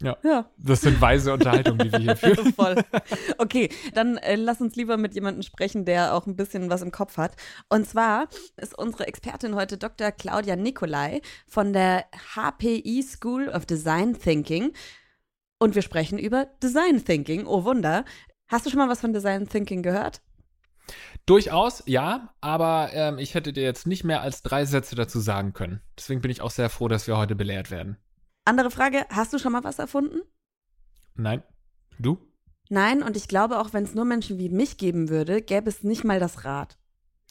[0.01, 0.17] Ja.
[0.23, 0.49] Ja.
[0.57, 2.53] Das sind weise Unterhaltungen, die wir hier führen.
[2.53, 2.75] Voll.
[3.37, 6.91] Okay, dann äh, lass uns lieber mit jemandem sprechen, der auch ein bisschen was im
[6.91, 7.35] Kopf hat.
[7.69, 8.27] Und zwar
[8.57, 10.11] ist unsere Expertin heute Dr.
[10.11, 12.05] Claudia Nicolai von der
[12.35, 14.73] HPI School of Design Thinking.
[15.59, 17.45] Und wir sprechen über Design Thinking.
[17.45, 18.03] Oh Wunder.
[18.47, 20.21] Hast du schon mal was von Design Thinking gehört?
[21.25, 25.53] Durchaus, ja, aber ähm, ich hätte dir jetzt nicht mehr als drei Sätze dazu sagen
[25.53, 25.81] können.
[25.97, 27.97] Deswegen bin ich auch sehr froh, dass wir heute belehrt werden.
[28.45, 30.21] Andere Frage, hast du schon mal was erfunden?
[31.15, 31.43] Nein?
[31.97, 32.19] Du?
[32.69, 35.83] Nein, und ich glaube auch, wenn es nur Menschen wie mich geben würde, gäbe es
[35.83, 36.77] nicht mal das Rad.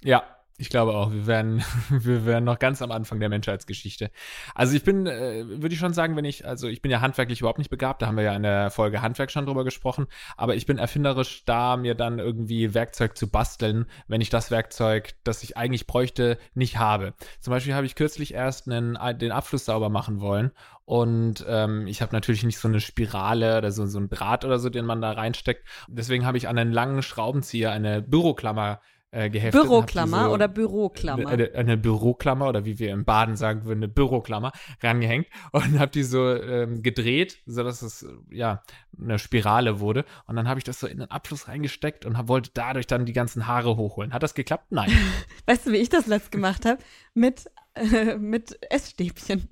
[0.03, 0.24] Ja,
[0.57, 4.11] ich glaube auch, wir wären, wir wären noch ganz am Anfang der Menschheitsgeschichte.
[4.55, 7.40] Also ich bin, äh, würde ich schon sagen, wenn ich, also ich bin ja handwerklich
[7.40, 10.55] überhaupt nicht begabt, da haben wir ja in der Folge Handwerk schon drüber gesprochen, aber
[10.55, 15.43] ich bin erfinderisch da, mir dann irgendwie Werkzeug zu basteln, wenn ich das Werkzeug, das
[15.43, 17.14] ich eigentlich bräuchte, nicht habe.
[17.40, 20.53] Zum Beispiel habe ich kürzlich erst einen, den Abfluss sauber machen wollen
[20.85, 24.59] und ähm, ich habe natürlich nicht so eine Spirale oder so, so ein Draht oder
[24.59, 25.67] so, den man da reinsteckt.
[25.88, 28.81] Deswegen habe ich an einen langen Schraubenzieher eine Büroklammer
[29.14, 29.62] äh, geheftet.
[29.62, 31.29] Büroklammer oder Büroklammer?
[31.29, 35.92] Eine, eine, Büroklammer oder wie wir im Baden sagen würden, eine Büroklammer rangehängt und habe
[35.92, 38.62] die so ähm, gedreht, sodass es ja
[39.00, 40.05] eine Spirale wurde.
[40.27, 43.07] Und dann habe ich das so in den Abfluss reingesteckt und hab, wollte dadurch dann
[43.07, 44.12] die ganzen Haare hochholen.
[44.12, 44.66] Hat das geklappt?
[44.70, 44.90] Nein.
[45.46, 46.79] weißt du, wie ich das letzt gemacht habe?
[47.14, 49.48] Mit, äh, mit Essstäbchen.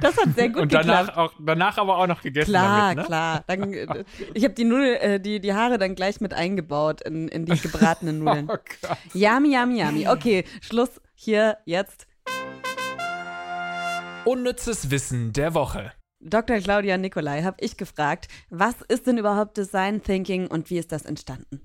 [0.00, 1.18] Das hat sehr gut Und danach, geklappt.
[1.18, 3.04] auch, danach aber auch noch gegessen klar, damit, ne?
[3.04, 4.04] Klar, dann, äh,
[4.34, 7.58] Ich habe die Nudel, äh, die, die Haare dann gleich mit eingebaut in, in die
[7.58, 8.48] gebratenen Nudeln.
[8.50, 8.98] oh Gott.
[9.14, 10.08] Yummy, yummy, yummy.
[10.08, 12.06] Okay, Schluss hier jetzt.
[14.24, 15.92] Unnützes Wissen der Woche.
[16.20, 16.58] Dr.
[16.58, 21.04] Claudia Nicolai habe ich gefragt, was ist denn überhaupt Design Thinking und wie ist das
[21.04, 21.60] entstanden?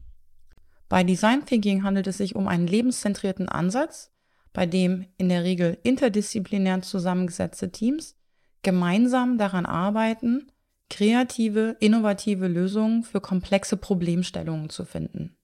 [0.89, 4.11] Bei Design Thinking handelt es sich um einen lebenszentrierten Ansatz,
[4.53, 8.15] bei dem in der Regel interdisziplinär zusammengesetzte Teams
[8.63, 10.51] gemeinsam daran arbeiten,
[10.89, 15.38] kreative, innovative Lösungen für komplexe Problemstellungen zu finden.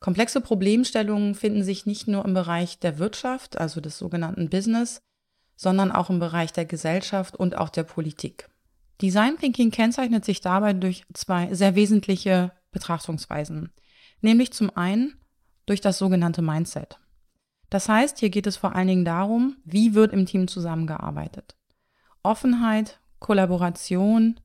[0.00, 5.00] Komplexe Problemstellungen finden sich nicht nur im Bereich der Wirtschaft, also des sogenannten Business,
[5.56, 8.48] sondern auch im Bereich der Gesellschaft und auch der Politik.
[9.00, 13.72] Design Thinking kennzeichnet sich dabei durch zwei sehr wesentliche Betrachtungsweisen,
[14.20, 15.18] nämlich zum einen
[15.66, 16.98] durch das sogenannte Mindset.
[17.74, 21.56] Das heißt, hier geht es vor allen Dingen darum, wie wird im Team zusammengearbeitet.
[22.22, 24.38] Offenheit, Kollaboration,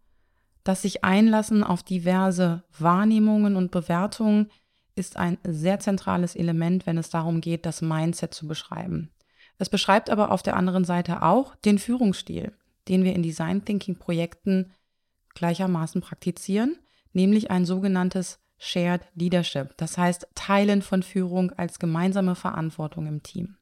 [0.64, 4.50] das sich einlassen auf diverse Wahrnehmungen und Bewertungen
[4.96, 9.12] ist ein sehr zentrales Element, wenn es darum geht, das Mindset zu beschreiben.
[9.60, 12.52] Es beschreibt aber auf der anderen Seite auch den Führungsstil,
[12.88, 14.72] den wir in Design Thinking Projekten
[15.36, 16.80] gleichermaßen praktizieren,
[17.14, 23.58] nämlich ein sogenanntes Shared Leadership, das heißt Teilen von Führung als gemeinsame Verantwortung im Team.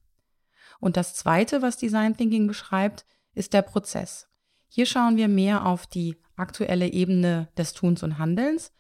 [0.80, 4.28] Und das Zweite, was Design Thinking beschreibt, ist der Prozess.
[4.68, 8.74] Hier schauen wir mehr auf die aktuelle Ebene des Tuns und Handelns.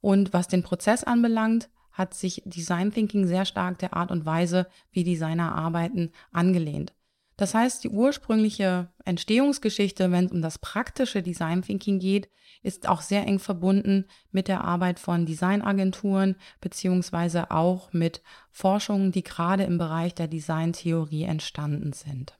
[0.00, 4.66] Und was den Prozess anbelangt, hat sich Design Thinking sehr stark der Art und Weise,
[4.90, 6.94] wie Designer arbeiten, angelehnt.
[7.42, 12.30] Das heißt, die ursprüngliche Entstehungsgeschichte, wenn es um das praktische Design Thinking geht,
[12.62, 19.24] ist auch sehr eng verbunden mit der Arbeit von Designagenturen beziehungsweise auch mit Forschungen, die
[19.24, 22.38] gerade im Bereich der Designtheorie entstanden sind.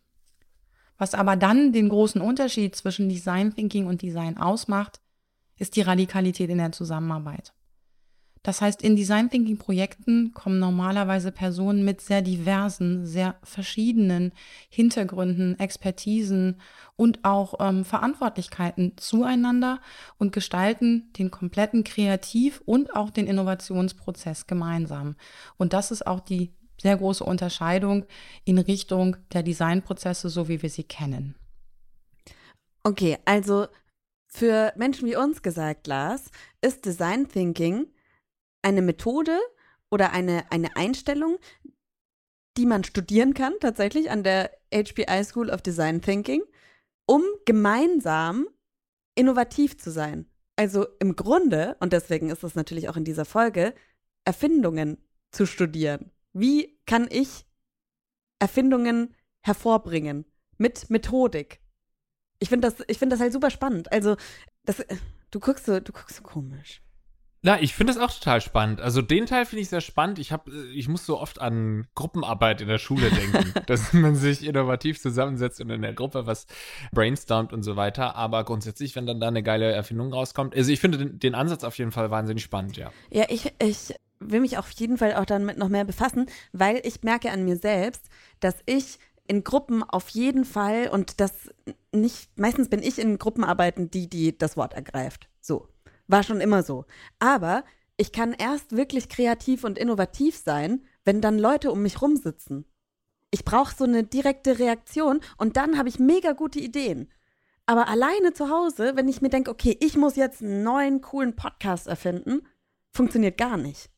[0.98, 5.00] Was aber dann den großen Unterschied zwischen Design Thinking und Design ausmacht,
[5.58, 7.52] ist die Radikalität in der Zusammenarbeit.
[8.42, 14.32] Das heißt, in Design Thinking Projekten kommen normalerweise Personen mit sehr diversen, sehr verschiedenen
[14.68, 16.60] Hintergründen, Expertisen
[16.96, 19.80] und auch ähm, Verantwortlichkeiten zueinander
[20.18, 25.14] und gestalten den kompletten Kreativ- und auch den Innovationsprozess gemeinsam.
[25.56, 28.06] Und das ist auch die sehr große Unterscheidung
[28.44, 31.36] in Richtung der Designprozesse, so wie wir sie kennen.
[32.82, 33.68] Okay, also
[34.26, 37.86] für Menschen wie uns gesagt, Lars, ist Design Thinking
[38.62, 39.38] eine Methode
[39.90, 41.38] oder eine, eine Einstellung,
[42.56, 46.42] die man studieren kann, tatsächlich an der HBI School of Design Thinking,
[47.06, 48.46] um gemeinsam
[49.14, 50.26] innovativ zu sein.
[50.56, 53.74] Also im Grunde, und deswegen ist es natürlich auch in dieser Folge,
[54.24, 54.98] Erfindungen
[55.30, 56.12] zu studieren.
[56.32, 57.46] Wie kann ich
[58.38, 60.24] Erfindungen hervorbringen
[60.58, 61.60] mit Methodik?
[62.38, 63.90] Ich finde das, ich finde das halt super spannend.
[63.92, 64.16] Also,
[64.64, 64.84] das,
[65.30, 66.81] du guckst so, du guckst so komisch.
[67.44, 68.80] Na, ich finde das auch total spannend.
[68.80, 70.20] Also den Teil finde ich sehr spannend.
[70.20, 74.46] Ich habe, ich muss so oft an Gruppenarbeit in der Schule denken, dass man sich
[74.46, 76.46] innovativ zusammensetzt und in der Gruppe was
[76.92, 78.14] brainstormt und so weiter.
[78.14, 81.64] Aber grundsätzlich, wenn dann da eine geile Erfindung rauskommt, also ich finde den, den Ansatz
[81.64, 82.92] auf jeden Fall wahnsinnig spannend, ja.
[83.10, 87.02] Ja, ich, ich will mich auf jeden Fall auch damit noch mehr befassen, weil ich
[87.02, 88.04] merke an mir selbst,
[88.38, 91.50] dass ich in Gruppen auf jeden Fall und das
[91.92, 95.28] nicht, meistens bin ich in Gruppenarbeiten die, die das Wort ergreift.
[95.40, 95.71] So.
[96.12, 96.84] War schon immer so.
[97.20, 97.64] Aber
[97.96, 102.66] ich kann erst wirklich kreativ und innovativ sein, wenn dann Leute um mich rumsitzen.
[103.30, 107.10] Ich brauche so eine direkte Reaktion und dann habe ich mega gute Ideen.
[107.64, 111.34] Aber alleine zu Hause, wenn ich mir denke, okay, ich muss jetzt einen neuen, coolen
[111.34, 112.42] Podcast erfinden,
[112.90, 113.88] funktioniert gar nicht.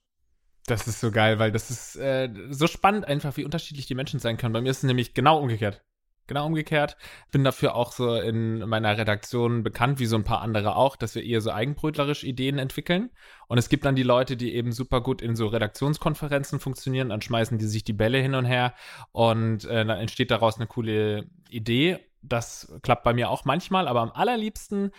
[0.67, 4.21] Das ist so geil, weil das ist äh, so spannend einfach, wie unterschiedlich die Menschen
[4.21, 4.53] sein können.
[4.53, 5.83] Bei mir ist es nämlich genau umgekehrt.
[6.27, 6.97] Genau umgekehrt.
[7.31, 11.15] Bin dafür auch so in meiner Redaktion bekannt, wie so ein paar andere auch, dass
[11.15, 13.11] wir eher so eigenbrötlerisch Ideen entwickeln.
[13.49, 17.23] Und es gibt dann die Leute, die eben super gut in so Redaktionskonferenzen funktionieren, dann
[17.23, 18.75] schmeißen die sich die Bälle hin und her
[19.13, 21.99] und äh, dann entsteht daraus eine coole Idee.
[22.23, 24.91] Das klappt bei mir auch manchmal, aber am allerliebsten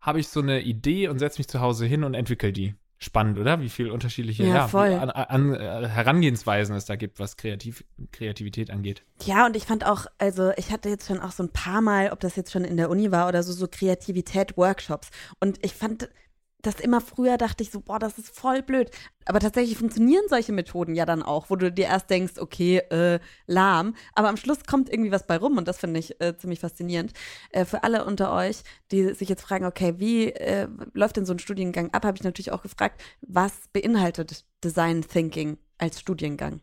[0.00, 3.38] habe ich so eine Idee und setze mich zu Hause hin und entwickle die spannend,
[3.38, 3.60] oder?
[3.60, 4.92] Wie viele unterschiedliche Ja, ja, voll.
[4.92, 9.02] An, an, äh, Herangehensweisen es da gibt, was Kreativ Kreativität angeht.
[9.24, 12.10] Ja, und ich fand auch, also ich hatte jetzt schon auch so ein paar Mal,
[12.12, 15.10] ob das jetzt schon in der Uni war oder so, so Kreativität-Workshops.
[15.40, 16.08] Und ich fand
[16.66, 18.90] das immer früher, dachte ich so, boah, das ist voll blöd.
[19.24, 23.20] Aber tatsächlich funktionieren solche Methoden ja dann auch, wo du dir erst denkst, okay, äh,
[23.46, 23.94] lahm.
[24.14, 27.12] Aber am Schluss kommt irgendwie was bei rum und das finde ich äh, ziemlich faszinierend.
[27.50, 31.32] Äh, für alle unter euch, die sich jetzt fragen, okay, wie äh, läuft denn so
[31.32, 36.60] ein Studiengang ab, habe ich natürlich auch gefragt, was beinhaltet Design Thinking als Studiengang?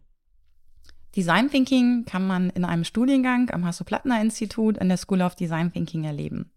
[1.16, 6.06] Design Thinking kann man in einem Studiengang am Hasso-Plattner-Institut an der School of Design Thinking
[6.06, 6.52] erleben.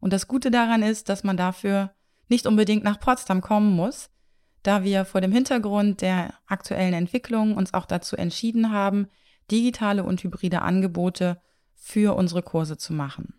[0.00, 1.90] Und das Gute daran ist, dass man dafür
[2.28, 4.10] nicht unbedingt nach Potsdam kommen muss,
[4.62, 9.08] da wir vor dem Hintergrund der aktuellen Entwicklung uns auch dazu entschieden haben,
[9.50, 11.40] digitale und hybride Angebote
[11.74, 13.34] für unsere Kurse zu machen.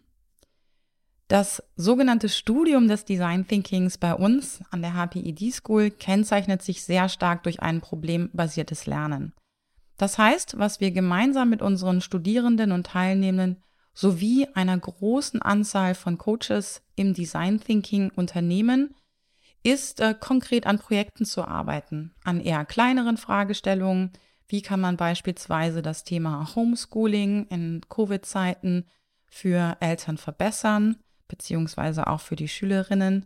[1.27, 7.07] Das sogenannte Studium des Design Thinkings bei uns an der HPED School kennzeichnet sich sehr
[7.07, 9.33] stark durch ein problembasiertes Lernen.
[9.97, 13.61] Das heißt, was wir gemeinsam mit unseren Studierenden und Teilnehmenden
[13.99, 18.95] sowie einer großen Anzahl von Coaches im Design Thinking unternehmen,
[19.61, 24.13] ist äh, konkret an Projekten zu arbeiten, an eher kleineren Fragestellungen.
[24.47, 28.85] Wie kann man beispielsweise das Thema Homeschooling in Covid-Zeiten
[29.27, 30.95] für Eltern verbessern,
[31.27, 33.25] beziehungsweise auch für die Schülerinnen?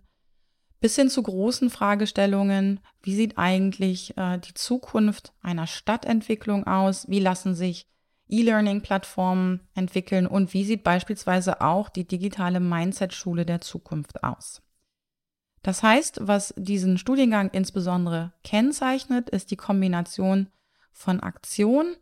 [0.79, 7.07] Bis hin zu großen Fragestellungen, wie sieht eigentlich äh, die Zukunft einer Stadtentwicklung aus?
[7.07, 7.85] Wie lassen sich
[8.29, 14.61] E-Learning-Plattformen entwickeln und wie sieht beispielsweise auch die digitale Mindset-Schule der Zukunft aus.
[15.61, 20.49] Das heißt, was diesen Studiengang insbesondere kennzeichnet, ist die Kombination
[20.91, 21.95] von Aktion,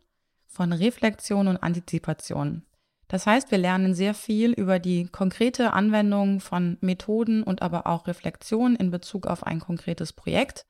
[0.46, 2.64] von Reflexion und Antizipation.
[3.08, 8.06] Das heißt, wir lernen sehr viel über die konkrete Anwendung von Methoden und aber auch
[8.06, 10.66] Reflexion in Bezug auf ein konkretes Projekt.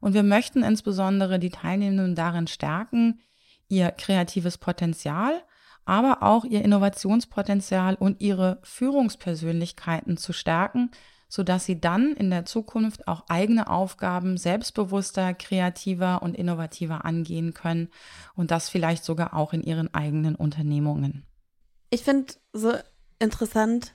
[0.00, 3.20] Und wir möchten insbesondere die Teilnehmenden darin stärken,
[3.74, 5.42] ihr kreatives Potenzial,
[5.84, 10.90] aber auch ihr Innovationspotenzial und ihre Führungspersönlichkeiten zu stärken,
[11.28, 17.88] sodass sie dann in der Zukunft auch eigene Aufgaben selbstbewusster, kreativer und innovativer angehen können
[18.34, 21.26] und das vielleicht sogar auch in ihren eigenen Unternehmungen.
[21.90, 22.72] Ich finde so
[23.18, 23.94] interessant,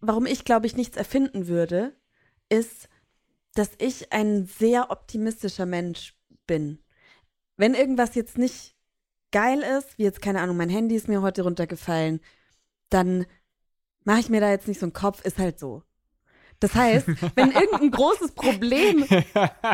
[0.00, 1.96] warum ich glaube ich nichts erfinden würde,
[2.48, 2.88] ist,
[3.54, 6.78] dass ich ein sehr optimistischer Mensch bin.
[7.56, 8.76] Wenn irgendwas jetzt nicht
[9.32, 12.20] geil ist, wie jetzt, keine Ahnung, mein Handy ist mir heute runtergefallen,
[12.88, 13.26] dann
[14.04, 15.82] mache ich mir da jetzt nicht so einen Kopf, ist halt so.
[16.60, 19.06] Das heißt, wenn irgendein großes Problem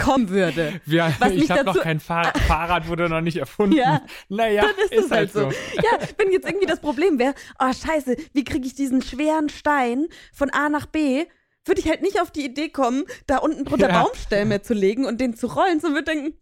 [0.02, 3.74] kommen würde, Wir, Was ich habe noch kein Fahr Fahrrad, wurde noch nicht erfunden.
[3.76, 5.50] Ja, naja, dann ist, es halt so.
[5.50, 5.56] so.
[5.76, 10.06] Ja, wenn jetzt irgendwie das Problem wäre, oh scheiße, wie kriege ich diesen schweren Stein
[10.32, 11.26] von A nach B,
[11.64, 14.04] würde ich halt nicht auf die Idee kommen, da unten drunter Ja.
[14.04, 16.38] Baumstämme zu legen und den zu rollen, sondern würde denken,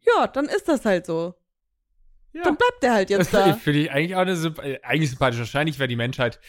[0.00, 1.34] ja, dann ist das halt so.
[2.32, 2.42] Ja.
[2.44, 3.52] Dann bleibt der halt jetzt Das da.
[3.54, 5.38] finde ich eigentlich auch eine äh, eigentlich sympathisch.
[5.38, 6.40] Wahrscheinlich wäre die Menschheit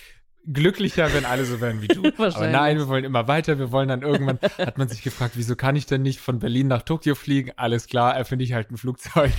[0.45, 2.03] glücklicher, wenn alle so wären wie du.
[2.17, 3.59] Aber nein, wir wollen immer weiter.
[3.59, 6.67] Wir wollen dann irgendwann, hat man sich gefragt, wieso kann ich denn nicht von Berlin
[6.67, 7.51] nach Tokio fliegen?
[7.55, 9.31] Alles klar, erfinde ich halt ein Flugzeug.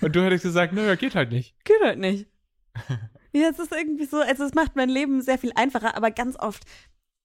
[0.00, 1.54] Und du hättest gesagt, nö, geht halt nicht.
[1.64, 2.26] Geht halt nicht.
[3.32, 6.36] Ja, es ist irgendwie so, also es macht mein Leben sehr viel einfacher, aber ganz
[6.38, 6.64] oft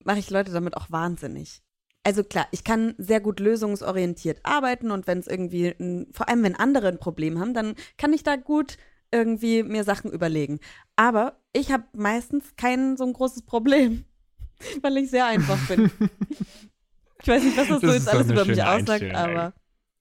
[0.03, 1.61] mache ich Leute damit auch wahnsinnig.
[2.03, 6.43] Also klar, ich kann sehr gut lösungsorientiert arbeiten und wenn es irgendwie, ein, vor allem
[6.43, 8.77] wenn andere ein Problem haben, dann kann ich da gut
[9.11, 10.59] irgendwie mir Sachen überlegen.
[10.97, 14.03] Aber ich habe meistens kein so ein großes Problem,
[14.81, 15.91] weil ich sehr einfach bin.
[17.21, 19.53] ich weiß nicht, was das, so Das jetzt ist doch alles über mich aussagt, aber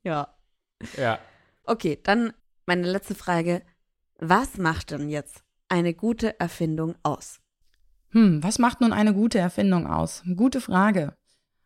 [0.02, 0.34] ja.
[0.96, 1.20] Ja.
[1.64, 2.32] Okay, dann
[2.66, 3.62] meine letzte Frage.
[4.18, 7.40] Was macht denn jetzt eine gute Erfindung aus?
[8.10, 10.22] Hm, was macht nun eine gute Erfindung aus?
[10.36, 11.16] Gute Frage.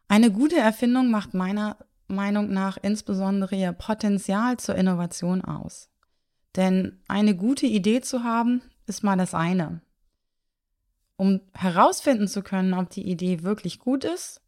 [0.09, 1.77] Eine gute Erfindung macht meiner
[2.09, 5.91] Meinung nach insbesondere ihr Potenzial zur Innovation aus.
[6.55, 9.81] Denn eine gute Idee zu haben, ist mal das eine.
[11.17, 14.43] Um herausfinden zu können, ob die Idee wirklich gut ist,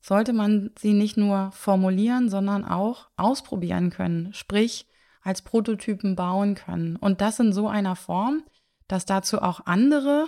[0.00, 4.86] sollte man sie nicht nur formulieren, sondern auch ausprobieren können, sprich
[5.22, 6.96] als Prototypen bauen können.
[6.96, 8.42] Und das in so einer Form,
[8.88, 10.26] dass dazu auch andere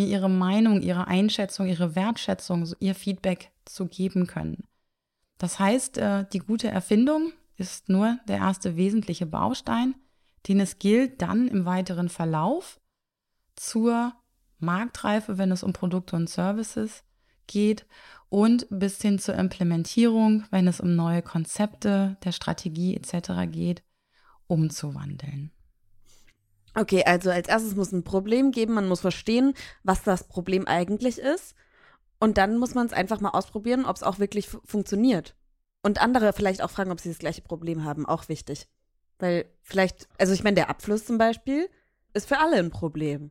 [0.00, 4.64] mir ihre Meinung, ihre Einschätzung, ihre Wertschätzung, ihr Feedback zu geben können.
[5.36, 9.94] Das heißt, äh, die gute Erfindung ist nur der erste wesentliche Baustein,
[10.48, 12.80] den es gilt, dann im weiteren Verlauf
[13.56, 14.14] zur
[14.58, 17.04] Marktreife, wenn es um Produkte und Services
[17.46, 17.86] geht
[18.30, 23.50] und bis hin zur Implementierung, wenn es um neue Konzepte der Strategie etc.
[23.50, 23.82] geht,
[24.46, 25.50] umzuwandeln.
[26.74, 31.18] Okay, also als erstes muss ein Problem geben, man muss verstehen, was das Problem eigentlich
[31.18, 31.54] ist.
[32.20, 35.34] Und dann muss man es einfach mal ausprobieren, ob es auch wirklich funktioniert.
[35.82, 38.68] Und andere vielleicht auch fragen, ob sie das gleiche Problem haben, auch wichtig.
[39.18, 41.68] Weil vielleicht, also ich meine, der Abfluss zum Beispiel
[42.12, 43.30] ist für alle ein Problem.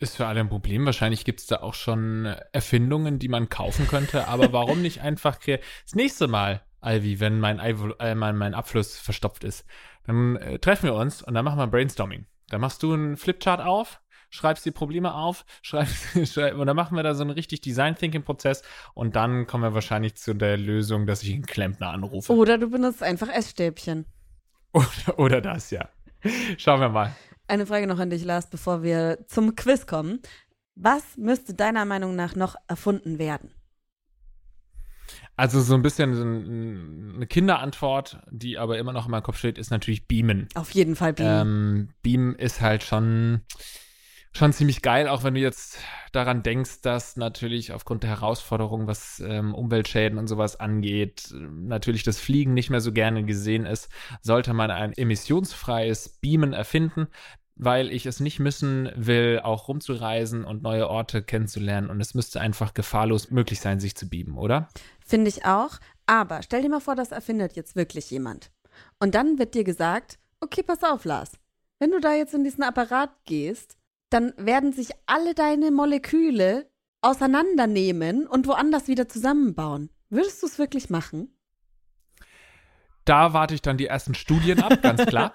[0.00, 0.84] Ist für alle ein Problem.
[0.84, 4.26] Wahrscheinlich gibt es da auch schon Erfindungen, die man kaufen könnte.
[4.26, 9.44] Aber warum nicht einfach das nächste Mal, Alvi, wenn mein, äh, mein, mein Abfluss verstopft
[9.44, 9.64] ist,
[10.04, 12.26] dann äh, treffen wir uns und dann machen wir Brainstorming.
[12.48, 16.96] Dann machst du einen Flipchart auf, schreibst die Probleme auf, schreibst, schreib, und dann machen
[16.96, 18.62] wir da so einen richtig Design-Thinking-Prozess
[18.94, 22.32] und dann kommen wir wahrscheinlich zu der Lösung, dass ich einen Klempner anrufe.
[22.32, 24.06] Oder du benutzt einfach Essstäbchen.
[24.74, 25.88] Oder, oder das, ja.
[26.56, 27.14] Schauen wir mal.
[27.46, 30.18] Eine Frage noch an dich, Lars, bevor wir zum Quiz kommen.
[30.74, 33.54] Was müsste deiner Meinung nach noch erfunden werden?
[35.36, 39.70] Also so ein bisschen eine Kinderantwort, die aber immer noch in meinem Kopf steht, ist
[39.70, 40.48] natürlich Beamen.
[40.54, 41.40] Auf jeden Fall Beamen.
[41.40, 43.42] Ähm, Beamen ist halt schon
[44.36, 45.78] schon ziemlich geil, auch wenn du jetzt
[46.12, 52.18] daran denkst, dass natürlich aufgrund der Herausforderungen, was ähm, Umweltschäden und sowas angeht, natürlich das
[52.18, 53.88] Fliegen nicht mehr so gerne gesehen ist,
[54.22, 57.06] sollte man ein emissionsfreies Beamen erfinden,
[57.56, 62.40] weil ich es nicht müssen will, auch rumzureisen und neue Orte kennenzulernen und es müsste
[62.40, 64.68] einfach gefahrlos möglich sein, sich zu beamen, oder?
[65.00, 68.50] Finde ich auch, aber stell dir mal vor, das erfindet jetzt wirklich jemand.
[68.98, 71.32] Und dann wird dir gesagt, okay, pass auf, Lars.
[71.78, 73.76] Wenn du da jetzt in diesen Apparat gehst,
[74.10, 76.68] dann werden sich alle deine Moleküle
[77.00, 79.90] auseinandernehmen und woanders wieder zusammenbauen.
[80.08, 81.33] Würdest du es wirklich machen?
[83.04, 85.34] Da warte ich dann die ersten Studien ab, ganz klar.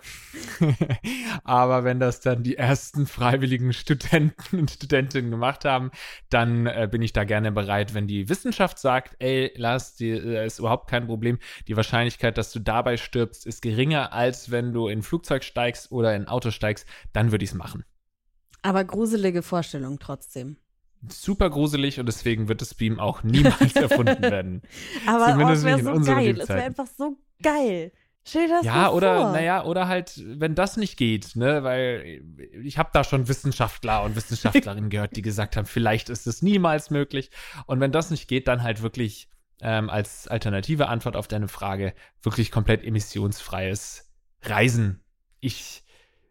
[1.44, 5.92] Aber wenn das dann die ersten freiwilligen Studenten und Studentinnen gemacht haben,
[6.30, 10.46] dann äh, bin ich da gerne bereit, wenn die Wissenschaft sagt, ey, Lars, die äh,
[10.46, 11.38] ist überhaupt kein Problem.
[11.68, 15.92] Die Wahrscheinlichkeit, dass du dabei stirbst, ist geringer, als wenn du in ein Flugzeug steigst
[15.92, 17.86] oder in ein Auto steigst, dann würde ich es machen.
[18.64, 20.58] Aber gruselige Vorstellung trotzdem.
[21.08, 24.64] Super gruselig und deswegen wird das Beam auch niemals erfunden werden.
[25.06, 26.42] Aber Zumindest oh, es wäre so geil.
[26.42, 27.92] Es wäre einfach so geil.
[28.26, 32.22] Stell das ja, oder naja, oder halt, wenn das nicht geht, ne, weil
[32.64, 36.92] ich habe da schon Wissenschaftler und Wissenschaftlerinnen gehört, die gesagt haben, vielleicht ist es niemals
[36.92, 37.32] möglich.
[37.66, 39.30] Und wenn das nicht geht, dann halt wirklich
[39.62, 44.12] ähm, als alternative Antwort auf deine Frage wirklich komplett emissionsfreies
[44.44, 45.04] Reisen.
[45.40, 45.84] Ich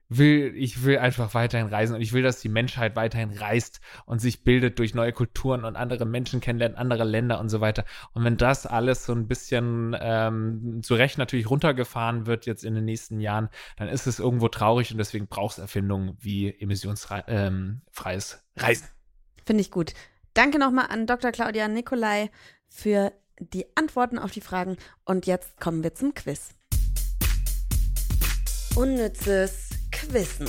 [0.09, 4.21] will, ich will einfach weiterhin reisen und ich will, dass die Menschheit weiterhin reist und
[4.21, 7.85] sich bildet durch neue Kulturen und andere Menschen kennenlernt, andere Länder und so weiter.
[8.13, 12.75] Und wenn das alles so ein bisschen ähm, zu Recht natürlich runtergefahren wird jetzt in
[12.75, 17.25] den nächsten Jahren, dann ist es irgendwo traurig und deswegen braucht es Erfindungen wie emissionsfreies
[17.29, 18.89] ähm, Reisen.
[19.45, 19.93] Finde ich gut.
[20.35, 21.33] Danke nochmal an Dr.
[21.33, 22.31] Claudia Nikolai
[22.69, 26.51] für die Antworten auf die Fragen und jetzt kommen wir zum Quiz.
[28.75, 29.68] Unnützes
[29.99, 30.49] Quizzen.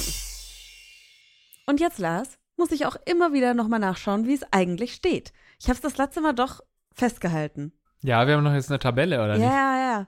[1.65, 5.33] Und jetzt, Lars, muss ich auch immer wieder nochmal nachschauen, wie es eigentlich steht.
[5.59, 6.62] Ich habe es das letzte Mal doch
[6.93, 7.73] festgehalten.
[8.01, 9.47] Ja, wir haben noch jetzt eine Tabelle, oder ja, nicht?
[9.47, 10.07] Ja, ja.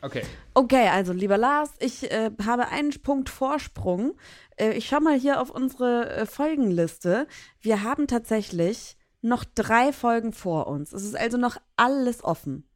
[0.00, 0.22] Okay.
[0.54, 4.16] Okay, also lieber Lars, ich äh, habe einen Punkt Vorsprung.
[4.56, 7.26] Äh, ich schaue mal hier auf unsere äh, Folgenliste.
[7.60, 10.92] Wir haben tatsächlich noch drei Folgen vor uns.
[10.92, 12.68] Es ist also noch alles offen.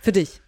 [0.00, 0.42] Für dich.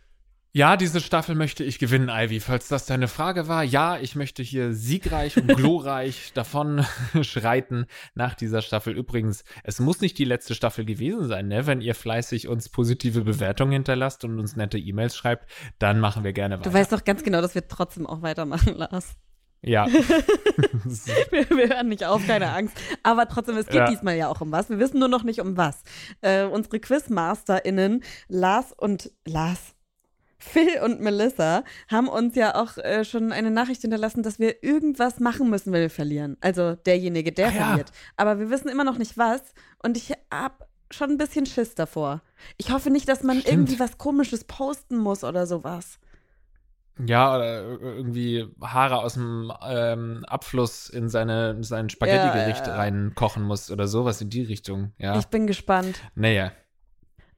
[0.53, 2.41] Ja, diese Staffel möchte ich gewinnen, Ivy.
[2.41, 6.87] Falls das deine Frage war, ja, ich möchte hier siegreich und glorreich davon
[7.23, 8.97] schreiten nach dieser Staffel.
[8.97, 11.67] Übrigens, es muss nicht die letzte Staffel gewesen sein, ne?
[11.67, 16.33] Wenn ihr fleißig uns positive Bewertungen hinterlasst und uns nette E-Mails schreibt, dann machen wir
[16.33, 16.71] gerne weiter.
[16.71, 19.17] Du weißt doch ganz genau, dass wir trotzdem auch weitermachen, Lars.
[19.61, 19.87] Ja.
[19.87, 22.77] wir, wir, hören nicht auf, keine Angst.
[23.03, 23.89] Aber trotzdem, es geht ja.
[23.91, 24.71] diesmal ja auch um was.
[24.71, 25.83] Wir wissen nur noch nicht um was.
[26.21, 29.75] Äh, unsere QuizmasterInnen, Lars und Lars,
[30.49, 35.21] Phil und Melissa haben uns ja auch äh, schon eine Nachricht hinterlassen, dass wir irgendwas
[35.21, 36.37] machen müssen, wenn wir verlieren.
[36.41, 37.91] Also derjenige, der ah, verliert.
[37.91, 37.95] Ja.
[38.17, 39.43] Aber wir wissen immer noch nicht was.
[39.83, 42.23] Und ich habe schon ein bisschen Schiss davor.
[42.57, 43.53] Ich hoffe nicht, dass man Stimmt.
[43.53, 45.99] irgendwie was Komisches posten muss oder sowas.
[47.07, 53.45] Ja, oder irgendwie Haare aus dem ähm, Abfluss in seine, sein Spaghetti-Gericht ja, ja, reinkochen
[53.45, 54.93] muss oder sowas in die Richtung.
[54.99, 55.17] Ja.
[55.19, 56.01] Ich bin gespannt.
[56.17, 56.51] Naja.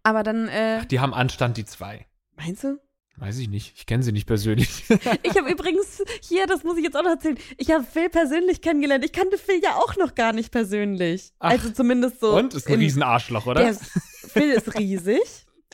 [0.02, 0.48] Aber dann.
[0.48, 2.06] Äh, Ach, die haben Anstand, die zwei.
[2.36, 2.78] Meinst du?
[3.20, 3.74] Weiß ich nicht.
[3.76, 4.84] Ich kenne sie nicht persönlich.
[5.22, 8.62] ich habe übrigens hier, das muss ich jetzt auch noch erzählen, ich habe Phil persönlich
[8.62, 9.04] kennengelernt.
[9.04, 11.34] Ich kannte Phil ja auch noch gar nicht persönlich.
[11.38, 12.34] Ach, also zumindest so.
[12.34, 12.54] Und?
[12.54, 13.62] Ist ein in, Riesenarschloch, oder?
[13.62, 15.20] Der, Phil ist riesig.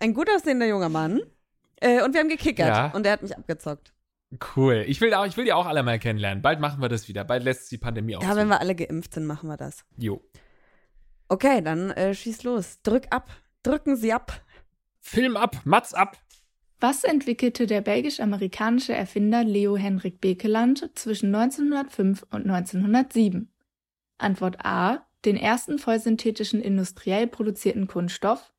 [0.00, 1.20] Ein gut aussehender junger Mann.
[1.80, 2.66] Äh, und wir haben gekickert.
[2.66, 2.90] Ja.
[2.92, 3.92] Und er hat mich abgezockt.
[4.56, 4.84] Cool.
[4.88, 6.42] Ich will, auch, ich will die auch alle mal kennenlernen.
[6.42, 7.24] Bald machen wir das wieder.
[7.24, 8.24] Bald lässt die Pandemie aus.
[8.24, 9.84] Ja, wenn wir alle geimpft sind, machen wir das.
[9.96, 10.20] Jo.
[11.28, 12.82] Okay, dann äh, schieß los.
[12.82, 13.30] Drück ab.
[13.62, 14.40] Drücken Sie ab.
[15.00, 16.16] Film ab, Mats ab.
[16.78, 23.50] Was entwickelte der belgisch-amerikanische Erfinder Leo Henrik Bekeland zwischen 1905 und 1907?
[24.18, 25.06] Antwort A.
[25.24, 28.52] Den ersten vollsynthetischen industriell produzierten Kunststoff.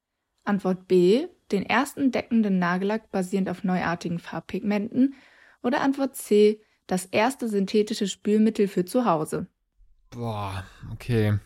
[0.44, 1.28] Antwort B.
[1.52, 5.14] Den ersten deckenden Nagellack basierend auf neuartigen Farbpigmenten.
[5.62, 6.62] Oder Antwort C.
[6.88, 9.48] Das erste synthetische Spülmittel für zu Hause.
[10.10, 11.38] Boah, okay.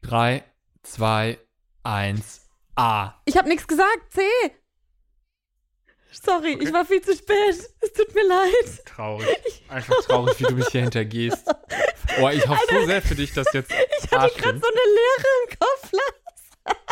[0.00, 0.44] Drei,
[0.82, 1.38] zwei,
[1.82, 3.14] eins, A.
[3.26, 4.10] Ich habe nichts gesagt.
[4.10, 4.22] C.
[6.12, 7.56] Sorry, ich war viel zu spät.
[7.80, 8.84] Es tut mir leid.
[8.84, 9.64] Traurig.
[9.68, 11.44] Einfach traurig, wie du mich hier hintergehst.
[12.18, 13.72] Boah, ich hoffe so sehr für dich, dass jetzt.
[14.04, 15.90] Ich hatte gerade so eine Leere im Kopf.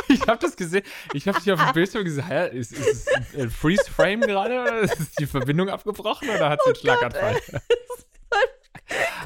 [0.08, 0.82] Ich habe das gesehen.
[1.12, 4.60] Ich habe dich auf dem Bildschirm gesagt, hä, ist, ist es ein Freeze-Frame gerade?
[4.60, 7.40] Oder ist die Verbindung abgebrochen oder hat sie einen Oh Schlaganfall?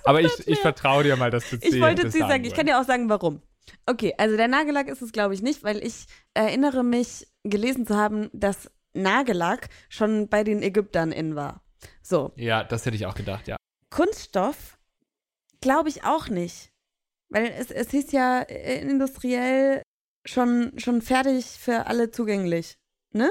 [0.02, 2.78] Aber ich, ich vertraue dir mal, dass du Ich wollte sie sagen, ich kann dir
[2.78, 3.40] auch sagen, warum.
[3.86, 7.96] Okay, also der Nagellack ist es, glaube ich, nicht, weil ich erinnere mich, gelesen zu
[7.96, 11.62] haben, dass Nagellack schon bei den Ägyptern in war.
[12.02, 12.32] So.
[12.36, 13.56] Ja, das hätte ich auch gedacht, ja.
[13.90, 14.78] Kunststoff
[15.60, 16.70] glaube ich auch nicht.
[17.28, 19.82] Weil es, es hieß ja äh, industriell
[20.24, 22.76] schon, schon fertig für alle zugänglich.
[23.12, 23.30] Ne?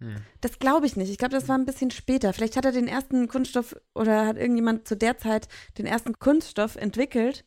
[0.00, 0.16] Hm.
[0.40, 1.10] Das glaube ich nicht.
[1.10, 2.32] Ich glaube, das war ein bisschen später.
[2.32, 5.48] Vielleicht hat er den ersten Kunststoff oder hat irgendjemand zu der Zeit
[5.78, 7.44] den ersten Kunststoff entwickelt.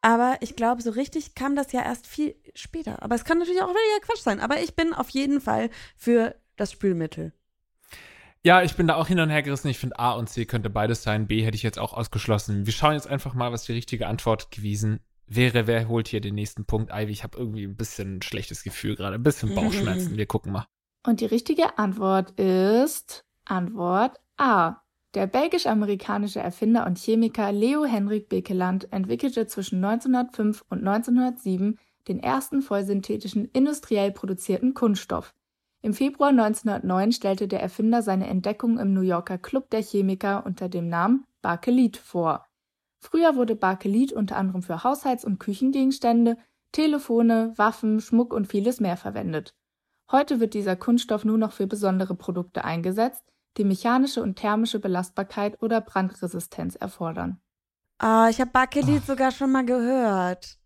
[0.00, 3.02] Aber ich glaube, so richtig kam das ja erst viel später.
[3.02, 4.40] Aber es kann natürlich auch wieder Quatsch sein.
[4.40, 7.32] Aber ich bin auf jeden Fall für das Spülmittel.
[8.42, 9.68] Ja, ich bin da auch hin und her gerissen.
[9.68, 11.26] Ich finde A und C könnte beides sein.
[11.26, 12.64] B hätte ich jetzt auch ausgeschlossen.
[12.64, 15.66] Wir schauen jetzt einfach mal, was die richtige Antwort gewesen wäre.
[15.66, 16.92] Wer holt hier den nächsten Punkt?
[16.92, 19.16] Ivy, ich habe irgendwie ein bisschen ein schlechtes Gefühl gerade.
[19.16, 20.16] Ein bisschen Bauchschmerzen.
[20.16, 20.66] Wir gucken mal.
[21.04, 24.76] Und die richtige Antwort ist Antwort A.
[25.14, 32.62] Der belgisch-amerikanische Erfinder und Chemiker Leo Henrik Bekeland entwickelte zwischen 1905 und 1907 den ersten
[32.62, 35.34] vollsynthetischen industriell produzierten Kunststoff.
[35.86, 40.68] Im Februar 1909 stellte der Erfinder seine Entdeckung im New Yorker Club der Chemiker unter
[40.68, 42.44] dem Namen Bakelit vor.
[42.98, 46.38] Früher wurde Bakelit unter anderem für Haushalts- und Küchengegenstände,
[46.72, 49.54] Telefone, Waffen, Schmuck und vieles mehr verwendet.
[50.10, 53.22] Heute wird dieser Kunststoff nur noch für besondere Produkte eingesetzt,
[53.56, 57.40] die mechanische und thermische Belastbarkeit oder Brandresistenz erfordern.
[57.98, 60.58] Ah, ich habe Bakelit sogar schon mal gehört.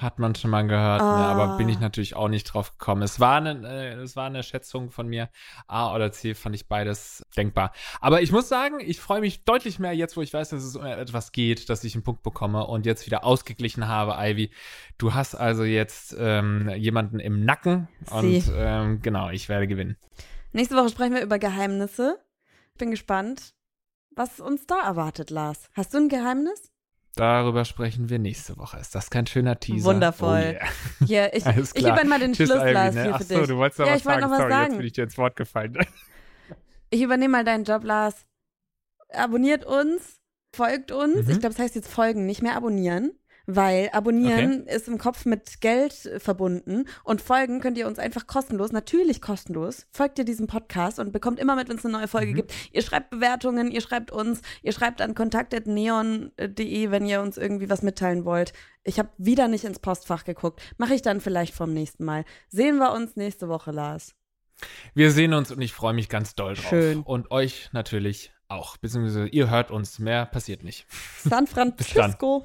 [0.00, 1.18] Hat man schon mal gehört, Ah.
[1.18, 3.02] ne, aber bin ich natürlich auch nicht drauf gekommen.
[3.02, 5.28] Es war, eine, äh, es war eine Schätzung von mir.
[5.66, 7.72] A oder C fand ich beides denkbar.
[8.00, 10.76] Aber ich muss sagen, ich freue mich deutlich mehr jetzt, wo ich weiß, dass es
[10.76, 14.50] um etwas geht, dass ich einen Punkt bekomme und jetzt wieder ausgeglichen habe, Ivy.
[14.98, 18.52] Du hast also jetzt ähm, jemanden im Nacken und Sie.
[18.54, 19.96] ähm, genau, ich werde gewinnen.
[20.52, 22.18] Nächste Woche sprechen wir über Geheimnisse.
[22.78, 23.52] Bin gespannt,
[24.14, 25.68] was uns da erwartet, Lars.
[25.74, 26.70] Hast du ein Geheimnis?
[27.18, 28.78] Darüber sprechen wir nächste Woche.
[28.78, 29.84] Ist das kein schöner Teaser?
[29.84, 30.58] Wundervoll.
[30.58, 30.68] Oh yeah.
[31.06, 33.10] Hier, ich, Alles ich übernehme mal den Tschüss, Schluss, Lars, ne?
[33.12, 33.48] Ach für so, dich.
[33.48, 34.30] du wolltest noch Ja, was ich wollte sagen.
[34.30, 34.76] noch was Sorry, jetzt sagen.
[34.78, 35.78] bin ich dir ins Wort gefallen.
[36.90, 38.24] Ich übernehme mal deinen Job, Lars.
[39.12, 40.20] Abonniert uns,
[40.54, 41.26] folgt uns.
[41.26, 41.30] Mhm.
[41.30, 43.12] Ich glaube, es heißt jetzt folgen, nicht mehr abonnieren.
[43.50, 48.72] Weil abonnieren ist im Kopf mit Geld verbunden und folgen könnt ihr uns einfach kostenlos,
[48.72, 52.32] natürlich kostenlos, folgt ihr diesem Podcast und bekommt immer mit, wenn es eine neue Folge
[52.32, 52.36] Mhm.
[52.36, 52.52] gibt.
[52.72, 57.80] Ihr schreibt Bewertungen, ihr schreibt uns, ihr schreibt an kontakt.neon.de, wenn ihr uns irgendwie was
[57.82, 58.52] mitteilen wollt.
[58.84, 60.60] Ich habe wieder nicht ins Postfach geguckt.
[60.76, 62.24] Mache ich dann vielleicht vom nächsten Mal.
[62.48, 64.14] Sehen wir uns nächste Woche, Lars.
[64.94, 66.68] Wir sehen uns und ich freue mich ganz doll drauf.
[66.68, 67.00] Schön.
[67.02, 68.76] Und euch natürlich auch.
[68.76, 69.98] Beziehungsweise ihr hört uns.
[69.98, 70.86] Mehr passiert nicht.
[71.24, 72.44] San Francisco.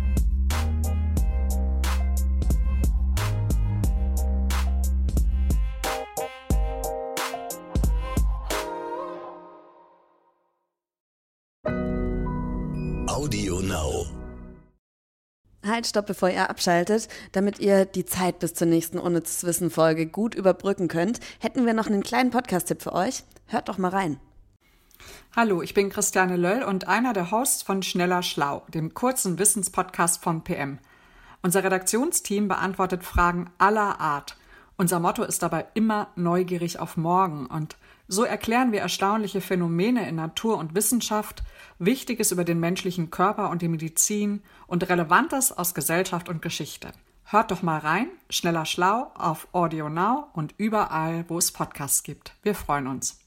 [15.71, 17.07] Halt, stopp, bevor ihr abschaltet.
[17.31, 21.87] Damit ihr die Zeit bis zur nächsten Unnützes Wissen-Folge gut überbrücken könnt, hätten wir noch
[21.87, 23.23] einen kleinen Podcast-Tipp für euch.
[23.47, 24.19] Hört doch mal rein.
[25.33, 30.21] Hallo, ich bin Christiane Löll und einer der Hosts von Schneller Schlau, dem kurzen Wissenspodcast
[30.21, 30.77] von PM.
[31.41, 34.35] Unser Redaktionsteam beantwortet Fragen aller Art.
[34.75, 37.77] Unser Motto ist dabei immer neugierig auf morgen und
[38.11, 41.43] so erklären wir erstaunliche Phänomene in Natur und Wissenschaft,
[41.79, 46.91] Wichtiges über den menschlichen Körper und die Medizin und Relevantes aus Gesellschaft und Geschichte.
[47.23, 52.35] Hört doch mal rein, Schneller Schlau auf Audio Now und überall, wo es Podcasts gibt.
[52.43, 53.20] Wir freuen uns.